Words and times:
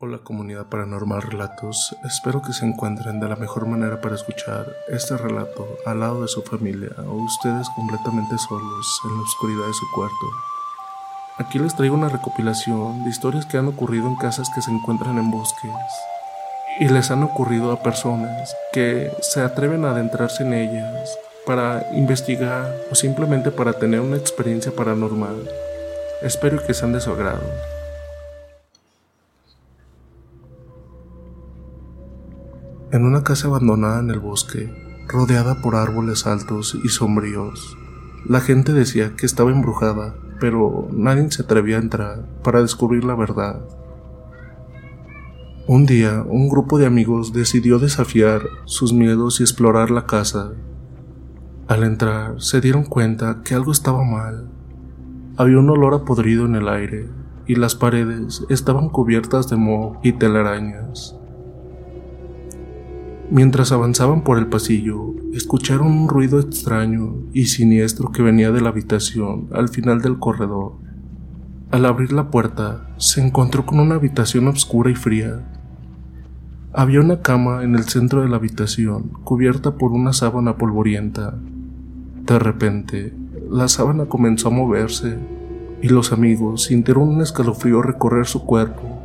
Hola 0.00 0.18
comunidad 0.18 0.66
paranormal 0.66 1.22
relatos, 1.22 1.96
espero 2.04 2.40
que 2.40 2.52
se 2.52 2.64
encuentren 2.64 3.18
de 3.18 3.28
la 3.28 3.34
mejor 3.34 3.66
manera 3.66 4.00
para 4.00 4.14
escuchar 4.14 4.64
este 4.86 5.16
relato 5.16 5.66
al 5.86 5.98
lado 5.98 6.22
de 6.22 6.28
su 6.28 6.40
familia 6.42 6.90
o 7.04 7.14
ustedes 7.14 7.68
completamente 7.70 8.38
solos 8.38 9.00
en 9.04 9.16
la 9.16 9.22
oscuridad 9.22 9.66
de 9.66 9.72
su 9.72 9.90
cuarto. 9.96 10.14
Aquí 11.38 11.58
les 11.58 11.74
traigo 11.74 11.96
una 11.96 12.08
recopilación 12.08 13.02
de 13.02 13.10
historias 13.10 13.44
que 13.44 13.58
han 13.58 13.66
ocurrido 13.66 14.06
en 14.06 14.14
casas 14.14 14.48
que 14.54 14.62
se 14.62 14.70
encuentran 14.70 15.18
en 15.18 15.32
bosques 15.32 15.72
y 16.78 16.86
les 16.86 17.10
han 17.10 17.24
ocurrido 17.24 17.72
a 17.72 17.82
personas 17.82 18.54
que 18.72 19.10
se 19.20 19.40
atreven 19.40 19.84
a 19.84 19.90
adentrarse 19.90 20.44
en 20.44 20.54
ellas 20.54 21.18
para 21.44 21.84
investigar 21.92 22.72
o 22.92 22.94
simplemente 22.94 23.50
para 23.50 23.72
tener 23.72 23.98
una 23.98 24.16
experiencia 24.16 24.70
paranormal. 24.70 25.50
Espero 26.22 26.64
que 26.64 26.72
sean 26.72 26.92
de 26.92 27.00
su 27.00 27.10
agrado. 27.10 27.77
En 32.90 33.04
una 33.04 33.22
casa 33.22 33.48
abandonada 33.48 34.00
en 34.00 34.08
el 34.08 34.18
bosque, 34.18 34.72
rodeada 35.08 35.60
por 35.60 35.76
árboles 35.76 36.26
altos 36.26 36.74
y 36.82 36.88
sombríos, 36.88 37.76
la 38.26 38.40
gente 38.40 38.72
decía 38.72 39.14
que 39.14 39.26
estaba 39.26 39.50
embrujada, 39.50 40.14
pero 40.40 40.88
nadie 40.90 41.30
se 41.30 41.42
atrevía 41.42 41.76
a 41.76 41.82
entrar 41.82 42.26
para 42.42 42.62
descubrir 42.62 43.04
la 43.04 43.14
verdad. 43.14 43.60
Un 45.66 45.84
día, 45.84 46.24
un 46.26 46.48
grupo 46.48 46.78
de 46.78 46.86
amigos 46.86 47.34
decidió 47.34 47.78
desafiar 47.78 48.44
sus 48.64 48.94
miedos 48.94 49.40
y 49.40 49.42
explorar 49.42 49.90
la 49.90 50.06
casa. 50.06 50.52
Al 51.66 51.84
entrar, 51.84 52.40
se 52.40 52.62
dieron 52.62 52.84
cuenta 52.84 53.42
que 53.44 53.54
algo 53.54 53.70
estaba 53.70 54.02
mal. 54.02 54.48
Había 55.36 55.58
un 55.58 55.68
olor 55.68 55.92
a 55.92 56.04
podrido 56.06 56.46
en 56.46 56.54
el 56.54 56.68
aire 56.70 57.10
y 57.46 57.56
las 57.56 57.74
paredes 57.74 58.46
estaban 58.48 58.88
cubiertas 58.88 59.50
de 59.50 59.56
moho 59.56 60.00
y 60.02 60.12
telarañas. 60.12 61.18
Mientras 63.30 63.72
avanzaban 63.72 64.22
por 64.22 64.38
el 64.38 64.46
pasillo, 64.46 65.14
escucharon 65.34 65.88
un 65.88 66.08
ruido 66.08 66.40
extraño 66.40 67.16
y 67.34 67.44
siniestro 67.46 68.10
que 68.10 68.22
venía 68.22 68.50
de 68.52 68.62
la 68.62 68.70
habitación 68.70 69.48
al 69.52 69.68
final 69.68 70.00
del 70.00 70.18
corredor. 70.18 70.72
Al 71.70 71.84
abrir 71.84 72.12
la 72.12 72.30
puerta, 72.30 72.88
se 72.96 73.20
encontró 73.20 73.66
con 73.66 73.80
una 73.80 73.96
habitación 73.96 74.48
oscura 74.48 74.90
y 74.90 74.94
fría. 74.94 75.46
Había 76.72 77.00
una 77.00 77.20
cama 77.20 77.62
en 77.64 77.74
el 77.74 77.84
centro 77.84 78.22
de 78.22 78.30
la 78.30 78.36
habitación, 78.36 79.10
cubierta 79.24 79.76
por 79.76 79.92
una 79.92 80.14
sábana 80.14 80.56
polvorienta. 80.56 81.34
De 82.24 82.38
repente, 82.38 83.12
la 83.50 83.68
sábana 83.68 84.06
comenzó 84.06 84.48
a 84.48 84.52
moverse 84.52 85.18
y 85.82 85.88
los 85.88 86.12
amigos 86.12 86.64
sintieron 86.64 87.08
un 87.08 87.20
escalofrío 87.20 87.82
recorrer 87.82 88.24
su 88.24 88.46
cuerpo. 88.46 88.97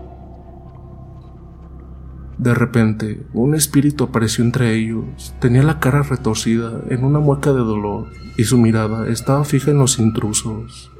De 2.43 2.53
repente, 2.53 3.25
un 3.33 3.55
espíritu 3.55 4.03
apareció 4.03 4.43
entre 4.43 4.75
ellos. 4.75 5.33
Tenía 5.39 5.63
la 5.63 5.79
cara 5.79 6.03
retorcida 6.03 6.81
en 6.89 7.05
una 7.05 7.19
mueca 7.19 7.53
de 7.53 7.59
dolor 7.59 8.07
y 8.35 8.43
su 8.43 8.57
mirada 8.57 9.07
estaba 9.07 9.45
fija 9.45 9.71
en 9.71 9.77
los 9.77 9.97
intrusos. 9.97 10.91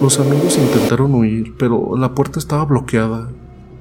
Los 0.00 0.18
amigos 0.18 0.56
intentaron 0.56 1.14
huir, 1.14 1.54
pero 1.58 1.94
la 1.98 2.14
puerta 2.14 2.38
estaba 2.38 2.64
bloqueada. 2.64 3.28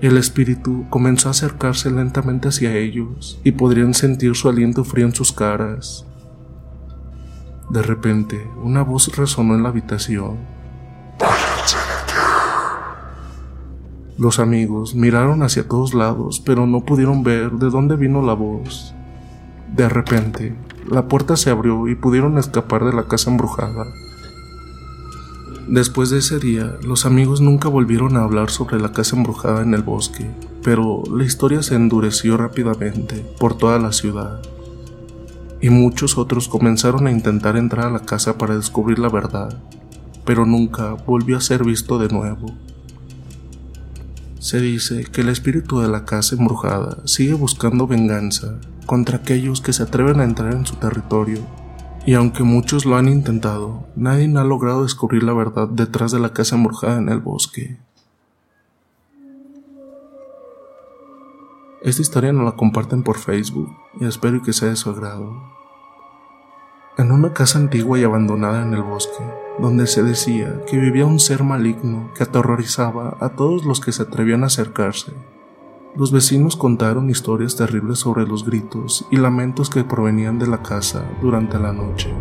El 0.01 0.17
espíritu 0.17 0.85
comenzó 0.89 1.29
a 1.29 1.31
acercarse 1.31 1.89
lentamente 1.89 2.49
hacia 2.49 2.75
ellos 2.75 3.39
y 3.45 3.53
podrían 3.53 3.93
sentir 3.93 4.35
su 4.35 4.49
aliento 4.49 4.83
frío 4.83 5.05
en 5.05 5.15
sus 5.15 5.31
caras. 5.31 6.05
De 7.69 7.81
repente, 7.81 8.45
una 8.61 8.81
voz 8.81 9.15
resonó 9.15 9.55
en 9.55 9.63
la 9.63 9.69
habitación. 9.69 10.54
Los 14.17 14.39
amigos 14.39 14.95
miraron 14.95 15.43
hacia 15.43 15.67
todos 15.67 15.93
lados, 15.93 16.39
pero 16.39 16.65
no 16.65 16.85
pudieron 16.85 17.23
ver 17.23 17.51
de 17.51 17.69
dónde 17.69 17.97
vino 17.97 18.21
la 18.21 18.33
voz. 18.33 18.93
De 19.75 19.89
repente, 19.89 20.55
la 20.89 21.09
puerta 21.09 21.35
se 21.35 21.49
abrió 21.49 21.89
y 21.89 21.95
pudieron 21.95 22.37
escapar 22.37 22.85
de 22.85 22.93
la 22.93 23.07
casa 23.09 23.29
embrujada. 23.29 23.85
Después 25.67 26.11
de 26.11 26.19
ese 26.19 26.39
día, 26.39 26.77
los 26.81 27.05
amigos 27.05 27.41
nunca 27.41 27.67
volvieron 27.67 28.15
a 28.15 28.23
hablar 28.23 28.51
sobre 28.51 28.79
la 28.79 28.93
casa 28.93 29.17
embrujada 29.17 29.63
en 29.63 29.73
el 29.73 29.81
bosque, 29.81 30.29
pero 30.63 31.03
la 31.11 31.25
historia 31.25 31.61
se 31.61 31.75
endureció 31.75 32.37
rápidamente 32.37 33.25
por 33.37 33.57
toda 33.57 33.79
la 33.79 33.91
ciudad. 33.91 34.41
Y 35.59 35.71
muchos 35.71 36.17
otros 36.17 36.47
comenzaron 36.47 37.07
a 37.07 37.11
intentar 37.11 37.57
entrar 37.57 37.87
a 37.87 37.91
la 37.91 38.05
casa 38.05 38.37
para 38.37 38.55
descubrir 38.55 38.99
la 38.99 39.09
verdad, 39.09 39.61
pero 40.23 40.45
nunca 40.45 40.93
volvió 41.05 41.35
a 41.35 41.41
ser 41.41 41.65
visto 41.65 41.97
de 41.97 42.07
nuevo. 42.07 42.55
Se 44.45 44.61
dice 44.61 45.05
que 45.05 45.21
el 45.21 45.29
espíritu 45.29 45.79
de 45.79 45.87
la 45.87 46.05
casa 46.05 46.35
embrujada 46.35 46.99
sigue 47.05 47.33
buscando 47.33 47.87
venganza 47.87 48.59
contra 48.85 49.17
aquellos 49.17 49.59
que 49.59 49.73
se 49.73 49.81
atreven 49.81 50.19
a 50.19 50.23
entrar 50.23 50.53
en 50.53 50.67
su 50.67 50.75
territorio, 50.75 51.39
y 52.05 52.13
aunque 52.13 52.43
muchos 52.43 52.85
lo 52.85 52.95
han 52.95 53.07
intentado, 53.07 53.87
nadie 53.95 54.31
ha 54.37 54.43
logrado 54.43 54.83
descubrir 54.83 55.23
la 55.23 55.33
verdad 55.33 55.67
detrás 55.67 56.11
de 56.11 56.19
la 56.19 56.31
casa 56.31 56.57
embrujada 56.57 56.99
en 56.99 57.09
el 57.09 57.21
bosque. 57.21 57.79
Esta 61.81 62.03
historia 62.03 62.31
nos 62.31 62.45
la 62.45 62.51
comparten 62.51 63.01
por 63.01 63.17
Facebook 63.17 63.75
y 63.99 64.05
espero 64.05 64.43
que 64.43 64.53
sea 64.53 64.69
de 64.69 64.75
su 64.75 64.91
agrado. 64.91 65.41
En 66.99 67.11
una 67.11 67.33
casa 67.33 67.57
antigua 67.57 67.97
y 67.97 68.03
abandonada 68.03 68.61
en 68.61 68.75
el 68.75 68.83
bosque, 68.83 69.23
donde 69.59 69.87
se 69.87 70.03
decía 70.03 70.61
que 70.65 70.77
vivía 70.77 71.05
un 71.05 71.19
ser 71.19 71.43
maligno 71.43 72.11
que 72.15 72.23
aterrorizaba 72.23 73.17
a 73.19 73.29
todos 73.29 73.65
los 73.65 73.79
que 73.79 73.91
se 73.91 74.03
atrevían 74.03 74.43
a 74.43 74.47
acercarse. 74.47 75.13
Los 75.95 76.11
vecinos 76.11 76.57
contaron 76.57 77.09
historias 77.09 77.55
terribles 77.55 77.99
sobre 77.99 78.27
los 78.27 78.45
gritos 78.45 79.07
y 79.11 79.17
lamentos 79.17 79.69
que 79.69 79.85
provenían 79.85 80.39
de 80.39 80.47
la 80.47 80.61
casa 80.61 81.05
durante 81.21 81.57
la 81.57 81.71
noche, 81.71 82.13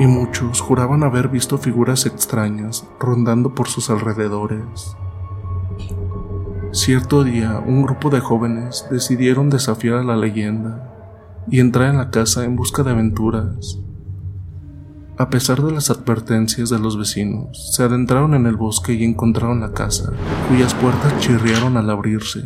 y 0.00 0.06
muchos 0.06 0.60
juraban 0.60 1.04
haber 1.04 1.28
visto 1.28 1.56
figuras 1.56 2.06
extrañas 2.06 2.88
rondando 2.98 3.54
por 3.54 3.68
sus 3.68 3.88
alrededores. 3.88 4.96
Cierto 6.72 7.22
día, 7.22 7.62
un 7.64 7.82
grupo 7.82 8.10
de 8.10 8.20
jóvenes 8.20 8.86
decidieron 8.90 9.48
desafiar 9.48 9.98
a 9.98 10.04
la 10.04 10.16
leyenda 10.16 10.90
y 11.48 11.60
entrar 11.60 11.88
en 11.88 11.98
la 11.98 12.10
casa 12.10 12.44
en 12.44 12.56
busca 12.56 12.82
de 12.82 12.90
aventuras. 12.90 13.78
A 15.20 15.28
pesar 15.28 15.62
de 15.62 15.70
las 15.70 15.90
advertencias 15.90 16.70
de 16.70 16.78
los 16.78 16.96
vecinos, 16.96 17.74
se 17.74 17.82
adentraron 17.82 18.32
en 18.32 18.46
el 18.46 18.56
bosque 18.56 18.94
y 18.94 19.04
encontraron 19.04 19.60
la 19.60 19.72
casa, 19.72 20.14
cuyas 20.48 20.72
puertas 20.72 21.18
chirriaron 21.18 21.76
al 21.76 21.90
abrirse. 21.90 22.42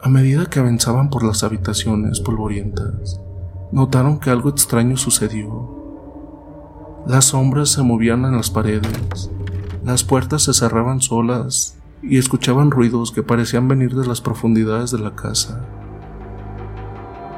A 0.00 0.08
medida 0.08 0.46
que 0.46 0.60
avanzaban 0.60 1.10
por 1.10 1.24
las 1.24 1.42
habitaciones 1.42 2.20
polvorientas, 2.20 3.20
notaron 3.72 4.20
que 4.20 4.30
algo 4.30 4.48
extraño 4.48 4.96
sucedió. 4.96 7.02
Las 7.04 7.24
sombras 7.24 7.70
se 7.70 7.82
movían 7.82 8.24
en 8.24 8.36
las 8.36 8.50
paredes, 8.50 9.28
las 9.84 10.04
puertas 10.04 10.44
se 10.44 10.54
cerraban 10.54 11.00
solas 11.00 11.76
y 12.00 12.16
escuchaban 12.16 12.70
ruidos 12.70 13.10
que 13.10 13.24
parecían 13.24 13.66
venir 13.66 13.96
de 13.96 14.06
las 14.06 14.20
profundidades 14.20 14.92
de 14.92 15.00
la 15.00 15.16
casa. 15.16 15.66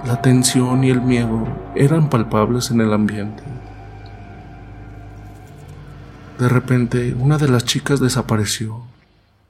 La 0.06 0.22
tensión 0.22 0.84
y 0.84 0.90
el 0.90 1.02
miedo 1.02 1.46
eran 1.74 2.08
palpables 2.08 2.70
en 2.70 2.80
el 2.80 2.92
ambiente. 2.92 3.42
De 6.38 6.48
repente, 6.48 7.14
una 7.18 7.36
de 7.36 7.48
las 7.48 7.64
chicas 7.64 7.98
desapareció. 7.98 8.82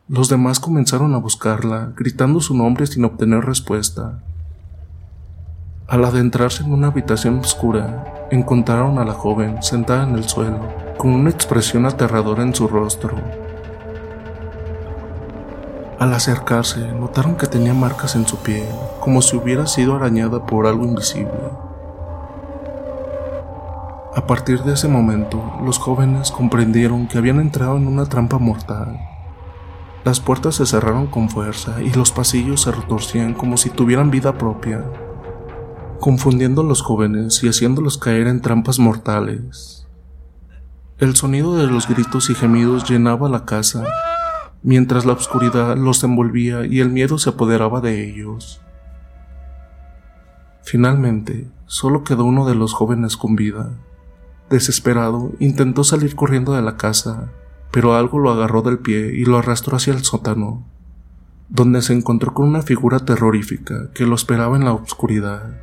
Los 0.09 0.31
demás 0.31 0.59
comenzaron 0.59 1.15
a 1.15 1.19
buscarla, 1.19 1.93
gritando 1.95 2.41
su 2.41 2.57
nombre 2.57 2.87
sin 2.87 3.05
obtener 3.05 3.45
respuesta. 3.45 4.21
Al 5.87 6.05
adentrarse 6.05 6.65
en 6.65 6.73
una 6.73 6.87
habitación 6.89 7.41
oscura, 7.41 8.27
encontraron 8.31 8.99
a 8.99 9.05
la 9.05 9.13
joven 9.13 9.63
sentada 9.63 10.05
en 10.05 10.17
el 10.17 10.25
suelo, 10.25 10.61
con 10.97 11.11
una 11.11 11.29
expresión 11.29 11.85
aterradora 11.85 12.43
en 12.43 12.55
su 12.55 12.67
rostro. 12.69 13.48
Al 15.99 16.13
acercarse, 16.15 16.93
notaron 16.93 17.37
que 17.37 17.47
tenía 17.47 17.75
marcas 17.75 18.15
en 18.15 18.27
su 18.27 18.37
piel, 18.39 18.69
como 19.01 19.21
si 19.23 19.37
hubiera 19.37 19.67
sido 19.67 19.97
arañada 19.97 20.47
por 20.47 20.67
algo 20.67 20.85
invisible. 20.85 21.33
A 24.15 24.27
partir 24.27 24.63
de 24.63 24.75
ese 24.75 24.89
momento, 24.89 25.43
los 25.65 25.79
jóvenes 25.79 26.31
comprendieron 26.31 27.09
que 27.09 27.19
habían 27.19 27.41
entrado 27.41 27.77
en 27.77 27.87
una 27.87 28.07
trampa 28.07 28.39
mortal 28.39 28.99
las 30.09 30.21
puertas 30.21 30.55
se 30.55 30.65
cerraron 30.65 31.09
con 31.09 31.29
fuerza 31.29 31.83
y 31.83 31.91
los 31.91 32.13
pasillos 32.13 32.63
se 32.63 32.73
retorcían 32.73 33.35
como 33.35 33.59
si 33.59 33.69
tuvieran 33.69 34.11
vida 34.11 34.39
propia, 34.39 34.83
confundiendo 36.01 36.63
a 36.63 36.65
los 36.65 36.81
jóvenes 36.81 37.43
y 37.43 37.49
haciéndolos 37.49 37.99
caer 37.99 38.27
en 38.27 38.41
trampas 38.41 38.79
mortales. 38.79 39.87
El 40.99 41.15
sonido 41.15 41.57
de 41.57 41.67
los 41.67 41.89
gritos 41.89 42.31
y 42.31 42.35
gemidos 42.35 42.89
llenaba 42.89 43.29
la 43.29 43.45
casa, 43.45 43.85
mientras 44.63 45.07
la 45.07 45.13
oscuridad 45.13 45.77
los 45.77 46.03
envolvía 46.05 46.67
y 46.67 46.81
el 46.81 46.91
miedo 46.91 47.19
se 47.19 47.31
apoderaba 47.31 47.81
de 47.81 48.09
ellos. 48.09 48.61
Finalmente, 50.63 51.49
solo 51.67 52.05
quedó 52.05 52.25
uno 52.25 52.47
de 52.47 52.55
los 52.55 52.75
jóvenes 52.75 53.17
con 53.17 53.37
vida. 53.37 53.71
Desesperado, 54.51 55.33
intentó 55.39 55.85
salir 55.85 56.15
corriendo 56.15 56.53
de 56.53 56.63
la 56.63 56.77
casa, 56.77 57.31
pero 57.71 57.95
algo 57.95 58.19
lo 58.19 58.31
agarró 58.31 58.63
del 58.63 58.79
pie 58.79 59.13
y 59.15 59.25
lo 59.25 59.39
arrastró 59.39 59.77
hacia 59.77 59.95
el 59.95 60.05
sótano, 60.05 60.67
donde 61.49 61.83
se 61.83 61.95
encontró 61.95 62.35
con 62.35 62.49
una 62.49 62.63
figura 62.63 62.99
terrorífica 62.99 63.91
que 63.95 64.07
lo 64.07 64.15
esperaba 64.15 64.57
en 64.57 64.65
la 64.65 64.73
oscuridad. 64.73 65.59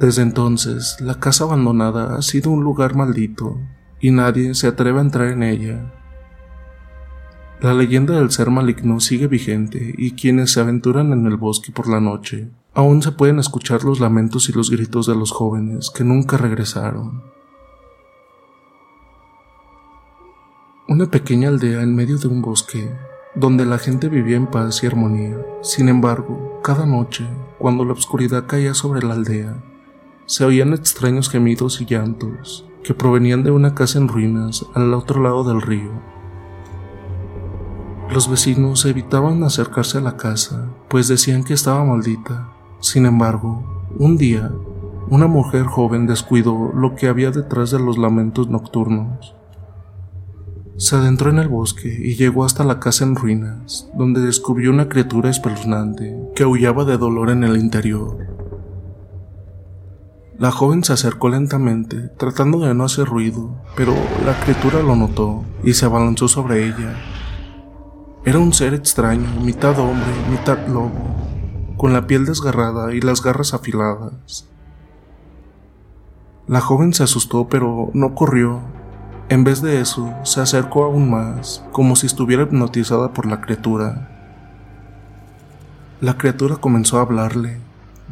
Desde 0.00 0.22
entonces, 0.22 0.96
la 1.00 1.18
casa 1.18 1.44
abandonada 1.44 2.16
ha 2.16 2.22
sido 2.22 2.50
un 2.50 2.62
lugar 2.62 2.94
maldito 2.94 3.58
y 4.00 4.12
nadie 4.12 4.54
se 4.54 4.68
atreve 4.68 4.98
a 4.98 5.02
entrar 5.02 5.28
en 5.28 5.42
ella. 5.42 5.92
La 7.60 7.74
leyenda 7.74 8.14
del 8.14 8.30
ser 8.30 8.50
maligno 8.50 9.00
sigue 9.00 9.26
vigente 9.26 9.92
y 9.98 10.12
quienes 10.12 10.52
se 10.52 10.60
aventuran 10.60 11.12
en 11.12 11.26
el 11.26 11.36
bosque 11.36 11.72
por 11.72 11.88
la 11.88 12.00
noche 12.00 12.48
aún 12.72 13.02
se 13.02 13.10
pueden 13.10 13.40
escuchar 13.40 13.82
los 13.82 13.98
lamentos 13.98 14.48
y 14.48 14.52
los 14.52 14.70
gritos 14.70 15.06
de 15.06 15.16
los 15.16 15.32
jóvenes 15.32 15.90
que 15.90 16.04
nunca 16.04 16.36
regresaron. 16.36 17.24
Una 20.86 21.06
pequeña 21.10 21.48
aldea 21.48 21.82
en 21.82 21.96
medio 21.96 22.18
de 22.18 22.28
un 22.28 22.40
bosque, 22.40 22.88
donde 23.34 23.66
la 23.66 23.78
gente 23.78 24.08
vivía 24.08 24.36
en 24.36 24.46
paz 24.46 24.84
y 24.84 24.86
armonía. 24.86 25.36
Sin 25.60 25.88
embargo, 25.88 26.60
cada 26.62 26.86
noche, 26.86 27.26
cuando 27.58 27.84
la 27.84 27.94
oscuridad 27.94 28.46
caía 28.46 28.74
sobre 28.74 29.04
la 29.04 29.14
aldea, 29.14 29.56
se 30.26 30.44
oían 30.44 30.74
extraños 30.74 31.28
gemidos 31.28 31.80
y 31.80 31.86
llantos 31.86 32.64
que 32.84 32.94
provenían 32.94 33.42
de 33.42 33.50
una 33.50 33.74
casa 33.74 33.98
en 33.98 34.06
ruinas 34.06 34.64
al 34.74 34.94
otro 34.94 35.20
lado 35.20 35.42
del 35.42 35.60
río. 35.60 36.17
Los 38.10 38.30
vecinos 38.30 38.84
evitaban 38.84 39.42
acercarse 39.42 39.98
a 39.98 40.00
la 40.00 40.16
casa, 40.16 40.70
pues 40.88 41.08
decían 41.08 41.44
que 41.44 41.54
estaba 41.54 41.84
maldita. 41.84 42.48
Sin 42.80 43.06
embargo, 43.06 43.86
un 43.98 44.16
día, 44.16 44.50
una 45.08 45.26
mujer 45.26 45.64
joven 45.64 46.06
descuidó 46.06 46.72
lo 46.74 46.94
que 46.94 47.08
había 47.08 47.30
detrás 47.30 47.70
de 47.70 47.78
los 47.78 47.98
lamentos 47.98 48.48
nocturnos 48.48 49.34
se 50.78 50.94
adentró 50.94 51.30
en 51.30 51.40
el 51.40 51.48
bosque 51.48 51.88
y 51.88 52.14
llegó 52.14 52.44
hasta 52.44 52.62
la 52.62 52.78
casa 52.78 53.04
en 53.04 53.16
ruinas, 53.16 53.90
donde 53.94 54.20
descubrió 54.20 54.70
una 54.70 54.88
criatura 54.88 55.28
espeluznante 55.28 56.16
que 56.36 56.44
aullaba 56.44 56.84
de 56.84 56.96
dolor 56.96 57.30
en 57.30 57.42
el 57.42 57.56
interior. 57.56 58.16
La 60.38 60.52
joven 60.52 60.84
se 60.84 60.92
acercó 60.92 61.30
lentamente, 61.30 62.10
tratando 62.16 62.60
de 62.60 62.74
no 62.74 62.84
hacer 62.84 63.06
ruido, 63.06 63.60
pero 63.76 63.92
la 64.24 64.38
criatura 64.38 64.80
lo 64.80 64.94
notó 64.94 65.44
y 65.64 65.74
se 65.74 65.84
abalanzó 65.84 66.28
sobre 66.28 66.68
ella. 66.68 66.94
Era 68.28 68.40
un 68.40 68.52
ser 68.52 68.74
extraño, 68.74 69.40
mitad 69.40 69.78
hombre, 69.78 70.12
mitad 70.30 70.58
lobo, 70.68 70.92
con 71.78 71.94
la 71.94 72.06
piel 72.06 72.26
desgarrada 72.26 72.92
y 72.92 73.00
las 73.00 73.22
garras 73.22 73.54
afiladas. 73.54 74.46
La 76.46 76.60
joven 76.60 76.92
se 76.92 77.04
asustó, 77.04 77.48
pero 77.48 77.90
no 77.94 78.14
corrió, 78.14 78.60
en 79.30 79.44
vez 79.44 79.62
de 79.62 79.80
eso, 79.80 80.12
se 80.24 80.42
acercó 80.42 80.84
aún 80.84 81.08
más, 81.10 81.64
como 81.72 81.96
si 81.96 82.04
estuviera 82.04 82.42
hipnotizada 82.42 83.14
por 83.14 83.24
la 83.24 83.40
criatura. 83.40 84.10
La 86.02 86.18
criatura 86.18 86.56
comenzó 86.56 86.98
a 86.98 87.02
hablarle, 87.04 87.56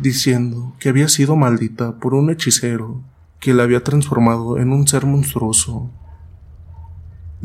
diciendo 0.00 0.72
que 0.80 0.88
había 0.88 1.08
sido 1.08 1.36
maldita 1.36 1.92
por 1.92 2.14
un 2.14 2.30
hechicero 2.30 3.02
que 3.38 3.52
la 3.52 3.64
había 3.64 3.84
transformado 3.84 4.56
en 4.56 4.72
un 4.72 4.88
ser 4.88 5.04
monstruoso. 5.04 5.90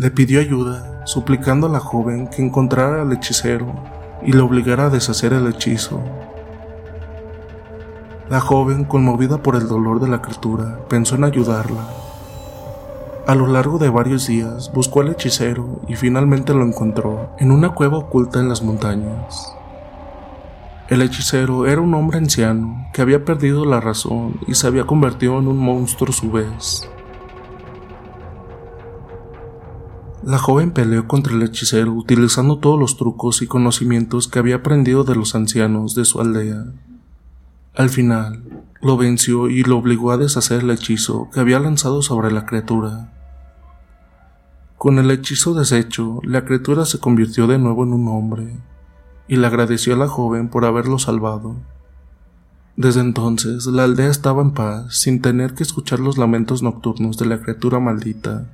Le 0.01 0.09
pidió 0.09 0.39
ayuda, 0.39 1.06
suplicando 1.06 1.68
a 1.68 1.69
la 1.69 1.80
joven 1.80 2.27
que 2.27 2.42
encontrara 2.42 3.03
al 3.03 3.13
hechicero 3.13 3.71
y 4.25 4.31
le 4.31 4.39
obligara 4.39 4.88
a 4.88 4.89
deshacer 4.89 5.31
el 5.31 5.45
hechizo. 5.45 6.01
La 8.27 8.39
joven, 8.39 8.83
conmovida 8.83 9.44
por 9.44 9.56
el 9.56 9.68
dolor 9.68 10.00
de 10.00 10.07
la 10.07 10.19
criatura, 10.19 10.80
pensó 10.89 11.13
en 11.13 11.25
ayudarla 11.25 11.86
a 13.27 13.36
lo 13.36 13.45
largo 13.45 13.77
de 13.77 13.89
varios 13.89 14.25
días 14.25 14.71
buscó 14.74 15.01
al 15.01 15.09
hechicero 15.09 15.80
y 15.88 15.95
finalmente 15.95 16.56
lo 16.56 16.65
encontró 16.65 17.30
en 17.38 17.51
una 17.51 17.69
cueva 17.69 18.00
oculta 18.00 18.39
en 18.39 18.50
las 18.50 18.63
montañas. 18.63 19.56
El 20.89 21.03
hechicero 21.03 21.68
era 21.68 21.81
un 21.81 21.94
hombre 21.94 22.18
anciano 22.18 22.88
que 22.92 23.03
había 23.03 23.24
perdido 23.24 23.63
la 23.65 23.80
razón 23.80 24.39
y 24.48 24.56
se 24.56 24.65
había 24.65 24.86
convertido 24.86 25.38
en 25.38 25.48
un 25.48 25.59
monstruo 25.59 26.09
a 26.09 26.13
su 26.13 26.31
vez. 26.31 26.89
La 30.23 30.38
joven 30.38 30.71
peleó 30.71 31.07
contra 31.07 31.33
el 31.33 31.41
hechicero 31.41 31.94
utilizando 31.94 32.59
todos 32.59 32.79
los 32.79 32.95
trucos 32.95 33.41
y 33.41 33.47
conocimientos 33.47 34.27
que 34.27 34.38
había 34.38 34.57
aprendido 34.57 35.03
de 35.03 35.15
los 35.15 35.33
ancianos 35.33 35.95
de 35.95 36.06
su 36.06 36.21
aldea. 36.21 36.65
Al 37.75 37.89
final, 37.89 38.44
lo 38.81 38.97
venció 38.97 39.50
y 39.50 39.63
lo 39.63 39.79
obligó 39.79 40.12
a 40.12 40.18
deshacer 40.18 40.62
el 40.62 40.69
hechizo 40.69 41.29
que 41.33 41.39
había 41.39 41.59
lanzado 41.59 42.03
sobre 42.03 42.31
la 42.31 42.45
criatura. 42.45 43.13
Con 44.77 45.00
el 45.00 45.09
hechizo 45.09 45.56
deshecho, 45.56 46.19
la 46.24 46.46
criatura 46.46 46.86
se 46.86 47.00
convirtió 47.00 47.48
de 47.48 47.57
nuevo 47.57 47.84
en 47.84 47.93
un 47.93 48.07
hombre, 48.07 48.57
y 49.27 49.38
le 49.38 49.48
agradeció 49.48 49.96
a 49.96 49.98
la 49.98 50.07
joven 50.07 50.50
por 50.50 50.65
haberlo 50.65 51.00
salvado. 51.00 51.55
Desde 52.75 53.01
entonces, 53.01 53.65
la 53.65 53.86
aldea 53.86 54.10
estaba 54.10 54.41
en 54.41 54.51
paz, 54.51 54.98
sin 54.98 55.22
tener 55.22 55.55
que 55.55 55.63
escuchar 55.63 56.00
los 56.00 56.17
lamentos 56.17 56.62
nocturnos 56.62 57.17
de 57.17 57.25
la 57.25 57.41
criatura 57.41 57.79
maldita. 57.79 58.48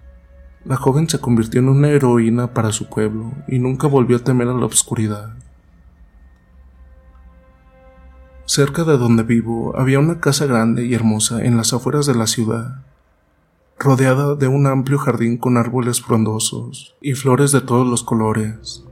La 0.67 0.75
joven 0.75 1.07
se 1.07 1.19
convirtió 1.19 1.61
en 1.61 1.69
una 1.69 1.89
heroína 1.89 2.53
para 2.53 2.71
su 2.71 2.89
pueblo 2.89 3.31
y 3.47 3.59
nunca 3.59 3.87
volvió 3.87 4.17
a 4.17 4.23
temer 4.23 4.49
a 4.49 4.53
la 4.53 4.65
oscuridad. 4.65 5.35
Cerca 8.45 8.83
de 8.83 8.97
donde 8.97 9.23
vivo 9.23 9.77
había 9.77 9.99
una 9.99 10.19
casa 10.19 10.45
grande 10.45 10.85
y 10.85 10.93
hermosa 10.93 11.43
en 11.43 11.57
las 11.57 11.73
afueras 11.73 12.05
de 12.05 12.15
la 12.15 12.27
ciudad, 12.27 12.83
rodeada 13.79 14.35
de 14.35 14.47
un 14.47 14.67
amplio 14.67 14.97
jardín 14.97 15.37
con 15.37 15.57
árboles 15.57 16.01
frondosos 16.01 16.95
y 17.01 17.13
flores 17.13 17.51
de 17.51 17.61
todos 17.61 17.87
los 17.87 18.03
colores. 18.03 18.83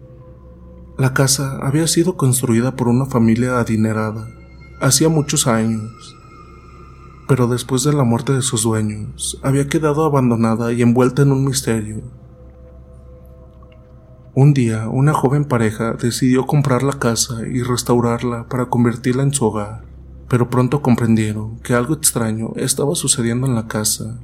La 0.98 1.14
casa 1.14 1.60
había 1.62 1.88
sido 1.88 2.16
construida 2.16 2.76
por 2.76 2.88
una 2.88 3.06
familia 3.06 3.60
adinerada 3.60 4.28
hacía 4.82 5.10
muchos 5.10 5.48
años, 5.48 6.16
pero 7.28 7.48
después 7.48 7.84
de 7.84 7.94
la 7.94 8.04
muerte 8.04 8.34
de 8.34 8.42
sus 8.42 8.64
dueños 8.64 9.40
había 9.44 9.68
quedado 9.68 10.06
abandonada 10.06 10.72
y 10.72 10.82
envuelta 10.82 11.22
en 11.22 11.32
un 11.32 11.46
misterio 11.46 12.04
un 14.38 14.54
día, 14.54 14.90
una 14.90 15.14
joven 15.14 15.46
pareja 15.46 15.94
decidió 15.94 16.46
comprar 16.46 16.84
la 16.84 17.00
casa 17.00 17.48
y 17.48 17.64
restaurarla 17.64 18.50
para 18.50 18.66
convertirla 18.66 19.24
en 19.24 19.34
su 19.34 19.46
hogar, 19.46 19.86
pero 20.28 20.50
pronto 20.50 20.82
comprendieron 20.82 21.58
que 21.60 21.74
algo 21.74 21.94
extraño 21.94 22.52
estaba 22.58 22.96
sucediendo 22.96 23.48
en 23.48 23.56
la 23.56 23.70
casa. 23.70 24.20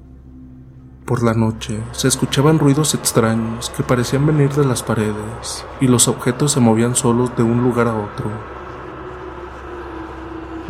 Por 1.05 1.23
la 1.23 1.33
noche 1.33 1.79
se 1.93 2.09
escuchaban 2.09 2.59
ruidos 2.59 2.93
extraños 2.93 3.69
que 3.69 3.83
parecían 3.83 4.25
venir 4.25 4.49
de 4.49 4.65
las 4.65 4.83
paredes 4.83 5.65
y 5.79 5.87
los 5.87 6.09
objetos 6.09 6.51
se 6.51 6.59
movían 6.59 6.95
solos 6.95 7.31
de 7.37 7.43
un 7.43 7.63
lugar 7.63 7.87
a 7.87 7.95
otro. 7.95 8.60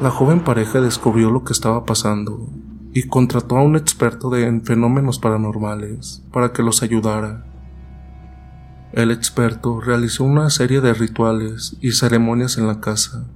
La 0.01 0.10
joven 0.10 0.43
pareja 0.43 0.81
descubrió 0.81 1.29
lo 1.29 1.43
que 1.43 1.53
estaba 1.53 1.86
pasando 1.86 2.50
y 2.91 3.03
contrató 3.03 3.58
a 3.58 3.62
un 3.62 3.75
experto 3.75 4.36
en 4.36 4.63
fenómenos 4.63 5.20
paranormales 5.20 6.24
para 6.31 6.51
que 6.53 6.63
los 6.63 6.81
ayudara. 6.81 7.46
El 8.93 9.12
experto 9.12 9.79
realizó 9.79 10.24
una 10.24 10.50
serie 10.50 10.81
de 10.81 10.96
rituales 10.96 11.77
y 11.81 11.91
ceremonias 11.91 12.58
en 12.58 12.65
la 12.65 12.81
casa, 12.81 13.27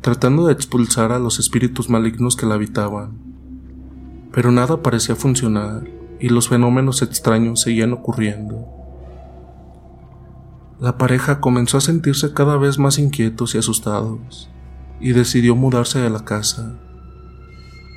tratando 0.00 0.46
de 0.46 0.54
expulsar 0.54 1.12
a 1.12 1.18
los 1.18 1.38
espíritus 1.38 1.90
malignos 1.90 2.36
que 2.36 2.46
la 2.46 2.54
habitaban. 2.54 3.10
Pero 4.32 4.52
nada 4.52 4.82
parecía 4.82 5.14
funcionar 5.14 5.86
y 6.18 6.30
los 6.30 6.48
fenómenos 6.48 7.02
extraños 7.02 7.60
seguían 7.60 7.92
ocurriendo. 7.92 8.66
La 10.80 10.96
pareja 10.96 11.38
comenzó 11.38 11.76
a 11.76 11.82
sentirse 11.82 12.32
cada 12.32 12.56
vez 12.56 12.78
más 12.78 12.98
inquietos 12.98 13.54
y 13.54 13.58
asustados, 13.58 14.48
y 15.00 15.12
decidió 15.12 15.54
mudarse 15.56 15.98
de 15.98 16.10
la 16.10 16.24
casa. 16.24 16.72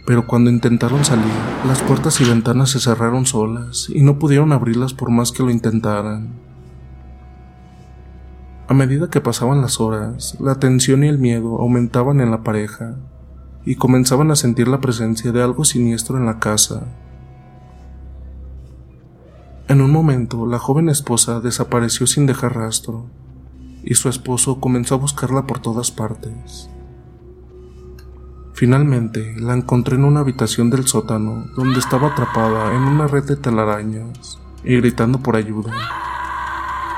Pero 0.05 0.25
cuando 0.25 0.49
intentaron 0.49 1.05
salir, 1.05 1.25
las 1.67 1.81
puertas 1.83 2.19
y 2.19 2.25
ventanas 2.25 2.71
se 2.71 2.79
cerraron 2.79 3.25
solas 3.25 3.89
y 3.93 4.01
no 4.01 4.17
pudieron 4.17 4.51
abrirlas 4.51 4.93
por 4.93 5.11
más 5.11 5.31
que 5.31 5.43
lo 5.43 5.51
intentaran. 5.51 6.29
A 8.67 8.73
medida 8.73 9.09
que 9.09 9.21
pasaban 9.21 9.61
las 9.61 9.79
horas, 9.79 10.37
la 10.39 10.55
tensión 10.55 11.03
y 11.03 11.07
el 11.07 11.19
miedo 11.19 11.59
aumentaban 11.59 12.21
en 12.21 12.31
la 12.31 12.43
pareja 12.43 12.95
y 13.65 13.75
comenzaban 13.75 14.31
a 14.31 14.35
sentir 14.35 14.67
la 14.67 14.81
presencia 14.81 15.31
de 15.31 15.43
algo 15.43 15.63
siniestro 15.65 16.17
en 16.17 16.25
la 16.25 16.39
casa. 16.39 16.87
En 19.67 19.81
un 19.81 19.91
momento, 19.91 20.47
la 20.47 20.57
joven 20.57 20.89
esposa 20.89 21.39
desapareció 21.39 22.07
sin 22.07 22.25
dejar 22.25 22.55
rastro, 22.55 23.05
y 23.83 23.93
su 23.93 24.09
esposo 24.09 24.59
comenzó 24.59 24.95
a 24.95 24.97
buscarla 24.97 25.45
por 25.45 25.59
todas 25.59 25.91
partes. 25.91 26.69
Finalmente, 28.59 29.35
la 29.39 29.53
encontré 29.53 29.95
en 29.95 30.03
una 30.03 30.19
habitación 30.19 30.69
del 30.69 30.85
sótano, 30.85 31.45
donde 31.55 31.79
estaba 31.79 32.09
atrapada 32.09 32.75
en 32.75 32.81
una 32.81 33.07
red 33.07 33.23
de 33.23 33.37
telarañas 33.37 34.37
y 34.65 34.75
gritando 34.75 35.19
por 35.19 35.37
ayuda. 35.37 35.71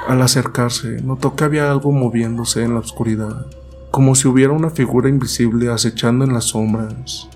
Al 0.07 0.23
acercarse, 0.23 1.03
notó 1.03 1.35
que 1.35 1.43
había 1.43 1.69
algo 1.69 1.91
moviéndose 1.91 2.63
en 2.63 2.73
la 2.73 2.79
oscuridad, 2.79 3.45
como 3.91 4.15
si 4.15 4.27
hubiera 4.27 4.53
una 4.53 4.71
figura 4.71 5.07
invisible 5.07 5.71
acechando 5.71 6.25
en 6.25 6.33
las 6.33 6.45
sombras. 6.45 7.29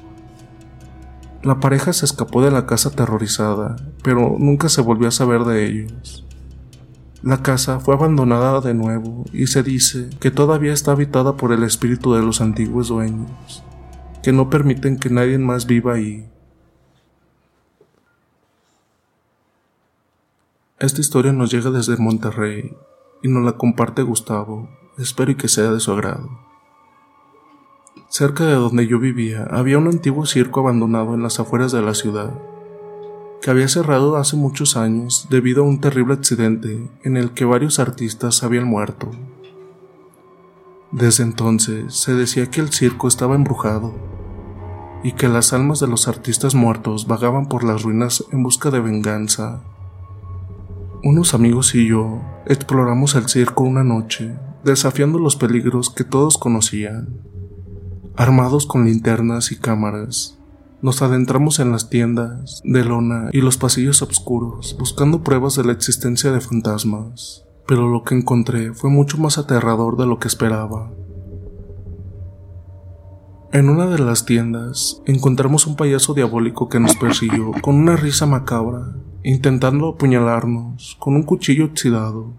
La 1.44 1.60
pareja 1.60 1.94
se 1.94 2.06
escapó 2.06 2.42
de 2.42 2.50
la 2.50 2.66
casa 2.66 2.90
aterrorizada, 2.90 3.76
pero 4.02 4.38
nunca 4.40 4.70
se 4.70 4.82
volvió 4.82 5.08
a 5.08 5.12
saber 5.12 5.44
de 5.44 5.68
ellos. 5.68 6.26
La 7.22 7.44
casa 7.44 7.80
fue 7.80 7.94
abandonada 7.94 8.60
de 8.60 8.74
nuevo 8.74 9.26
y 9.32 9.46
se 9.46 9.62
dice 9.62 10.10
que 10.20 10.32
todavía 10.32 10.74
está 10.74 10.94
habitada 10.94 11.38
por 11.38 11.52
el 11.52 11.62
espíritu 11.62 12.16
de 12.16 12.24
los 12.24 12.42
antiguos 12.42 12.88
dueños, 12.88 13.64
que 14.26 14.34
no 14.34 14.50
permiten 14.50 14.98
que 14.98 15.12
nadie 15.12 15.38
más 15.38 15.68
viva 15.68 15.94
ahí. 15.94 16.28
Esta 20.80 21.00
historia 21.00 21.32
nos 21.32 21.52
llega 21.52 21.70
desde 21.70 21.96
Monterrey 21.98 22.76
y 23.22 23.28
nos 23.28 23.46
la 23.46 23.52
comparte 23.52 24.02
Gustavo. 24.02 24.68
Espero 24.98 25.30
y 25.30 25.36
que 25.36 25.48
sea 25.48 25.70
de 25.70 25.80
su 25.80 25.92
agrado. 25.92 26.28
Cerca 28.10 28.48
de 28.48 28.56
donde 28.56 28.88
yo 28.88 28.98
vivía 28.98 29.44
había 29.52 29.78
un 29.78 29.90
antiguo 29.90 30.26
circo 30.26 30.62
abandonado 30.62 31.14
en 31.14 31.22
las 31.22 31.40
afueras 31.40 31.72
de 31.72 31.84
la 31.84 31.94
ciudad, 31.94 32.34
que 33.44 33.52
había 33.52 33.68
cerrado 33.68 34.18
hace 34.18 34.36
muchos 34.36 34.76
años 34.76 35.28
debido 35.30 35.62
a 35.62 35.68
un 35.68 35.82
terrible 35.82 36.16
accidente 36.16 36.90
en 37.04 37.16
el 37.16 37.30
que 37.36 37.46
varios 37.46 37.78
artistas 37.78 38.42
habían 38.42 38.66
muerto. 38.66 39.12
Desde 40.92 41.24
entonces 41.24 41.96
se 41.96 42.14
decía 42.14 42.50
que 42.50 42.62
el 42.62 42.70
circo 42.70 43.08
estaba 43.08 43.36
embrujado 43.36 43.94
y 45.04 45.12
que 45.12 45.28
las 45.28 45.54
almas 45.54 45.80
de 45.80 45.88
los 45.88 46.08
artistas 46.08 46.56
muertos 46.56 47.08
vagaban 47.08 47.48
por 47.48 47.64
las 47.64 47.84
ruinas 47.84 48.24
en 48.32 48.44
busca 48.44 48.72
de 48.72 48.80
venganza. 48.80 49.62
Unos 51.04 51.34
amigos 51.34 51.76
y 51.76 51.88
yo 51.88 52.22
exploramos 52.48 53.16
el 53.16 53.30
circo 53.30 53.64
una 53.64 53.84
noche, 53.84 54.36
desafiando 54.64 55.20
los 55.20 55.36
peligros 55.36 55.92
que 55.92 56.04
todos 56.04 56.40
conocían. 56.40 57.20
Armados 58.16 58.66
con 58.66 58.86
linternas 58.86 59.52
y 59.52 59.58
cámaras, 59.58 60.40
nos 60.82 61.02
adentramos 61.02 61.60
en 61.60 61.72
las 61.72 61.90
tiendas 61.90 62.62
de 62.64 62.84
lona 62.84 63.30
y 63.32 63.42
los 63.42 63.58
pasillos 63.58 64.02
oscuros 64.02 64.76
buscando 64.80 65.24
pruebas 65.24 65.56
de 65.56 65.66
la 65.66 65.74
existencia 65.74 66.32
de 66.32 66.42
fantasmas, 66.42 67.45
pero 67.68 67.90
lo 67.90 68.04
que 68.04 68.16
encontré 68.16 68.74
fue 68.74 68.90
mucho 68.90 69.18
más 69.18 69.38
aterrador 69.38 69.98
de 69.98 70.06
lo 70.06 70.20
que 70.20 70.28
esperaba. 70.28 70.92
En 73.52 73.70
una 73.70 73.86
de 73.86 74.00
las 74.00 74.26
tiendas 74.26 75.02
encontramos 75.06 75.66
un 75.66 75.76
payaso 75.76 76.14
diabólico 76.14 76.68
que 76.68 76.80
nos 76.80 76.96
persiguió 76.98 77.52
con 77.62 77.76
una 77.76 77.96
risa 77.96 78.26
macabra, 78.26 78.96
intentando 79.24 79.90
apuñalarnos 79.90 80.98
con 81.00 81.16
un 81.16 81.24
cuchillo 81.24 81.66
oxidado. 81.66 82.34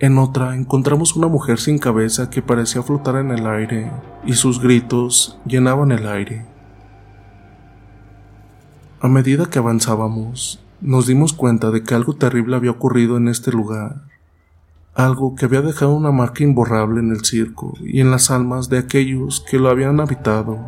En 0.00 0.18
otra 0.18 0.56
encontramos 0.56 1.14
una 1.14 1.28
mujer 1.28 1.58
sin 1.60 1.78
cabeza 1.78 2.30
que 2.30 2.42
parecía 2.42 2.82
flotar 2.82 3.16
en 3.16 3.30
el 3.30 3.46
aire 3.46 3.92
y 4.24 4.32
sus 4.32 4.60
gritos 4.60 5.38
llenaban 5.46 5.92
el 5.92 6.06
aire. 6.06 6.46
A 9.00 9.06
medida 9.06 9.46
que 9.46 9.60
avanzábamos, 9.60 10.60
nos 10.80 11.06
dimos 11.06 11.32
cuenta 11.32 11.70
de 11.70 11.84
que 11.84 11.94
algo 11.94 12.14
terrible 12.14 12.56
había 12.56 12.72
ocurrido 12.72 13.16
en 13.16 13.28
este 13.28 13.52
lugar, 13.52 14.07
algo 14.94 15.34
que 15.34 15.44
había 15.44 15.62
dejado 15.62 15.94
una 15.94 16.10
marca 16.10 16.44
imborrable 16.44 17.00
en 17.00 17.10
el 17.10 17.24
circo 17.24 17.74
y 17.80 18.00
en 18.00 18.10
las 18.10 18.30
almas 18.30 18.68
de 18.68 18.78
aquellos 18.78 19.44
que 19.48 19.58
lo 19.58 19.68
habían 19.68 20.00
habitado. 20.00 20.58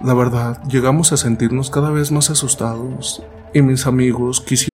La 0.00 0.14
verdad, 0.14 0.62
llegamos 0.68 1.12
a 1.12 1.16
sentirnos 1.16 1.70
cada 1.70 1.90
vez 1.90 2.12
más 2.12 2.30
asustados 2.30 3.22
y 3.52 3.62
mis 3.62 3.86
amigos 3.86 4.40
quisieron 4.40 4.73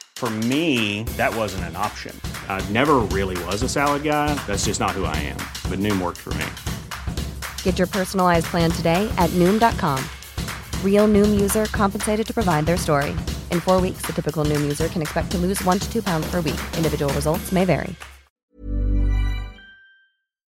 For 0.21 0.29
me, 0.29 1.01
that 1.17 1.35
wasn't 1.35 1.63
an 1.63 1.75
option. 1.75 2.15
I 2.47 2.61
never 2.69 2.97
really 3.09 3.43
was 3.45 3.63
a 3.63 3.67
salad 3.67 4.03
guy. 4.03 4.35
That's 4.45 4.65
just 4.65 4.79
not 4.79 4.91
who 4.91 5.05
I 5.05 5.17
am. 5.17 5.41
But 5.67 5.79
Noom 5.79 5.99
worked 5.99 6.19
for 6.19 6.29
me. 6.37 6.45
Get 7.63 7.79
your 7.79 7.87
personalized 7.87 8.45
plan 8.45 8.69
today 8.69 9.09
at 9.17 9.31
Noom.com. 9.31 9.97
Real 10.85 11.07
Noom 11.07 11.41
user 11.41 11.65
compensated 11.71 12.27
to 12.27 12.33
provide 12.35 12.67
their 12.67 12.77
story. 12.77 13.17
In 13.49 13.59
four 13.59 13.81
weeks, 13.81 14.05
the 14.05 14.13
typical 14.13 14.45
Noom 14.45 14.61
user 14.61 14.89
can 14.89 15.01
expect 15.01 15.31
to 15.31 15.39
lose 15.39 15.59
one 15.65 15.79
to 15.79 15.91
two 15.91 16.03
pounds 16.03 16.29
per 16.29 16.37
week. 16.41 16.61
Individual 16.77 17.11
results 17.15 17.51
may 17.51 17.65
vary. 17.65 17.95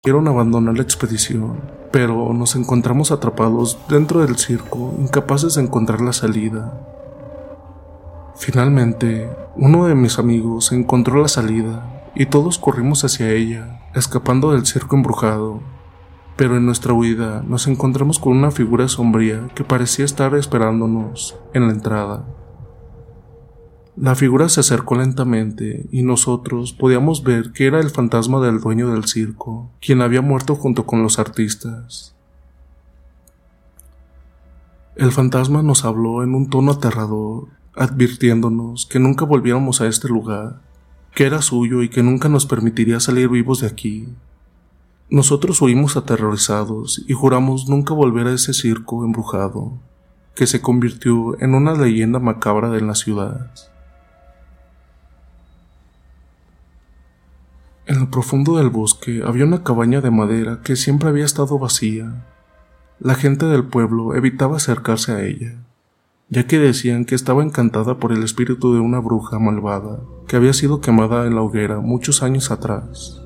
Quieren 0.03 0.27
abandonar 0.27 0.75
la 0.75 0.83
expedición, 0.83 1.61
pero 1.89 2.33
nos 2.33 2.57
encontramos 2.57 3.11
atrapados 3.11 3.77
dentro 3.87 4.25
del 4.25 4.35
circo, 4.35 4.93
incapaces 4.99 5.55
de 5.55 5.61
encontrar 5.61 6.01
la 6.01 6.11
salida. 6.11 6.92
Finalmente, 8.35 9.29
uno 9.55 9.85
de 9.85 9.95
mis 9.95 10.17
amigos 10.17 10.71
encontró 10.71 11.21
la 11.21 11.27
salida 11.27 12.09
y 12.15 12.25
todos 12.25 12.57
corrimos 12.57 13.03
hacia 13.03 13.31
ella, 13.31 13.81
escapando 13.93 14.51
del 14.51 14.65
circo 14.65 14.95
embrujado. 14.95 15.61
Pero 16.35 16.57
en 16.57 16.65
nuestra 16.65 16.93
huida 16.93 17.43
nos 17.47 17.67
encontramos 17.67 18.19
con 18.19 18.35
una 18.35 18.51
figura 18.51 18.87
sombría 18.87 19.49
que 19.53 19.63
parecía 19.63 20.05
estar 20.05 20.33
esperándonos 20.35 21.37
en 21.53 21.67
la 21.67 21.73
entrada. 21.73 22.25
La 23.95 24.15
figura 24.15 24.49
se 24.49 24.61
acercó 24.61 24.95
lentamente 24.95 25.85
y 25.91 26.01
nosotros 26.01 26.73
podíamos 26.73 27.23
ver 27.23 27.51
que 27.51 27.67
era 27.67 27.79
el 27.79 27.91
fantasma 27.91 28.39
del 28.39 28.59
dueño 28.59 28.89
del 28.89 29.05
circo, 29.05 29.69
quien 29.79 30.01
había 30.01 30.23
muerto 30.23 30.55
junto 30.55 30.87
con 30.87 31.03
los 31.03 31.19
artistas. 31.19 32.15
El 34.95 35.11
fantasma 35.11 35.61
nos 35.61 35.85
habló 35.85 36.23
en 36.23 36.33
un 36.33 36.49
tono 36.49 36.71
aterrador, 36.71 37.49
advirtiéndonos 37.75 38.85
que 38.85 38.99
nunca 38.99 39.25
volviéramos 39.25 39.81
a 39.81 39.87
este 39.87 40.07
lugar, 40.07 40.61
que 41.15 41.25
era 41.25 41.41
suyo 41.41 41.83
y 41.83 41.89
que 41.89 42.03
nunca 42.03 42.29
nos 42.29 42.45
permitiría 42.45 42.99
salir 42.99 43.29
vivos 43.29 43.61
de 43.61 43.67
aquí. 43.67 44.07
Nosotros 45.09 45.61
huimos 45.61 45.95
aterrorizados 45.97 47.03
y 47.07 47.13
juramos 47.13 47.69
nunca 47.69 47.93
volver 47.93 48.27
a 48.27 48.33
ese 48.33 48.53
circo 48.53 49.03
embrujado, 49.03 49.73
que 50.35 50.47
se 50.47 50.61
convirtió 50.61 51.39
en 51.39 51.53
una 51.53 51.73
leyenda 51.73 52.19
macabra 52.19 52.69
de 52.69 52.81
la 52.81 52.95
ciudad. 52.95 53.51
En 57.85 57.99
lo 57.99 58.09
profundo 58.09 58.57
del 58.57 58.69
bosque 58.69 59.21
había 59.25 59.45
una 59.45 59.63
cabaña 59.63 59.99
de 59.99 60.09
madera 60.09 60.61
que 60.63 60.75
siempre 60.75 61.09
había 61.09 61.25
estado 61.25 61.59
vacía. 61.59 62.25
La 62.99 63.15
gente 63.15 63.45
del 63.45 63.65
pueblo 63.65 64.15
evitaba 64.15 64.55
acercarse 64.55 65.11
a 65.11 65.21
ella, 65.21 65.57
ya 66.33 66.47
que 66.47 66.57
decían 66.57 67.05
que 67.05 67.15
estaba 67.15 67.43
encantada 67.43 67.99
por 67.99 68.11
el 68.11 68.23
espíritu 68.23 68.73
de 68.73 68.79
una 68.79 68.99
bruja 68.99 69.39
malvada 69.39 69.99
que 70.27 70.35
había 70.35 70.53
sido 70.53 70.81
quemada 70.81 71.27
en 71.27 71.35
la 71.35 71.41
hoguera 71.41 71.79
muchos 71.79 72.23
años 72.23 72.49
atrás. 72.51 73.21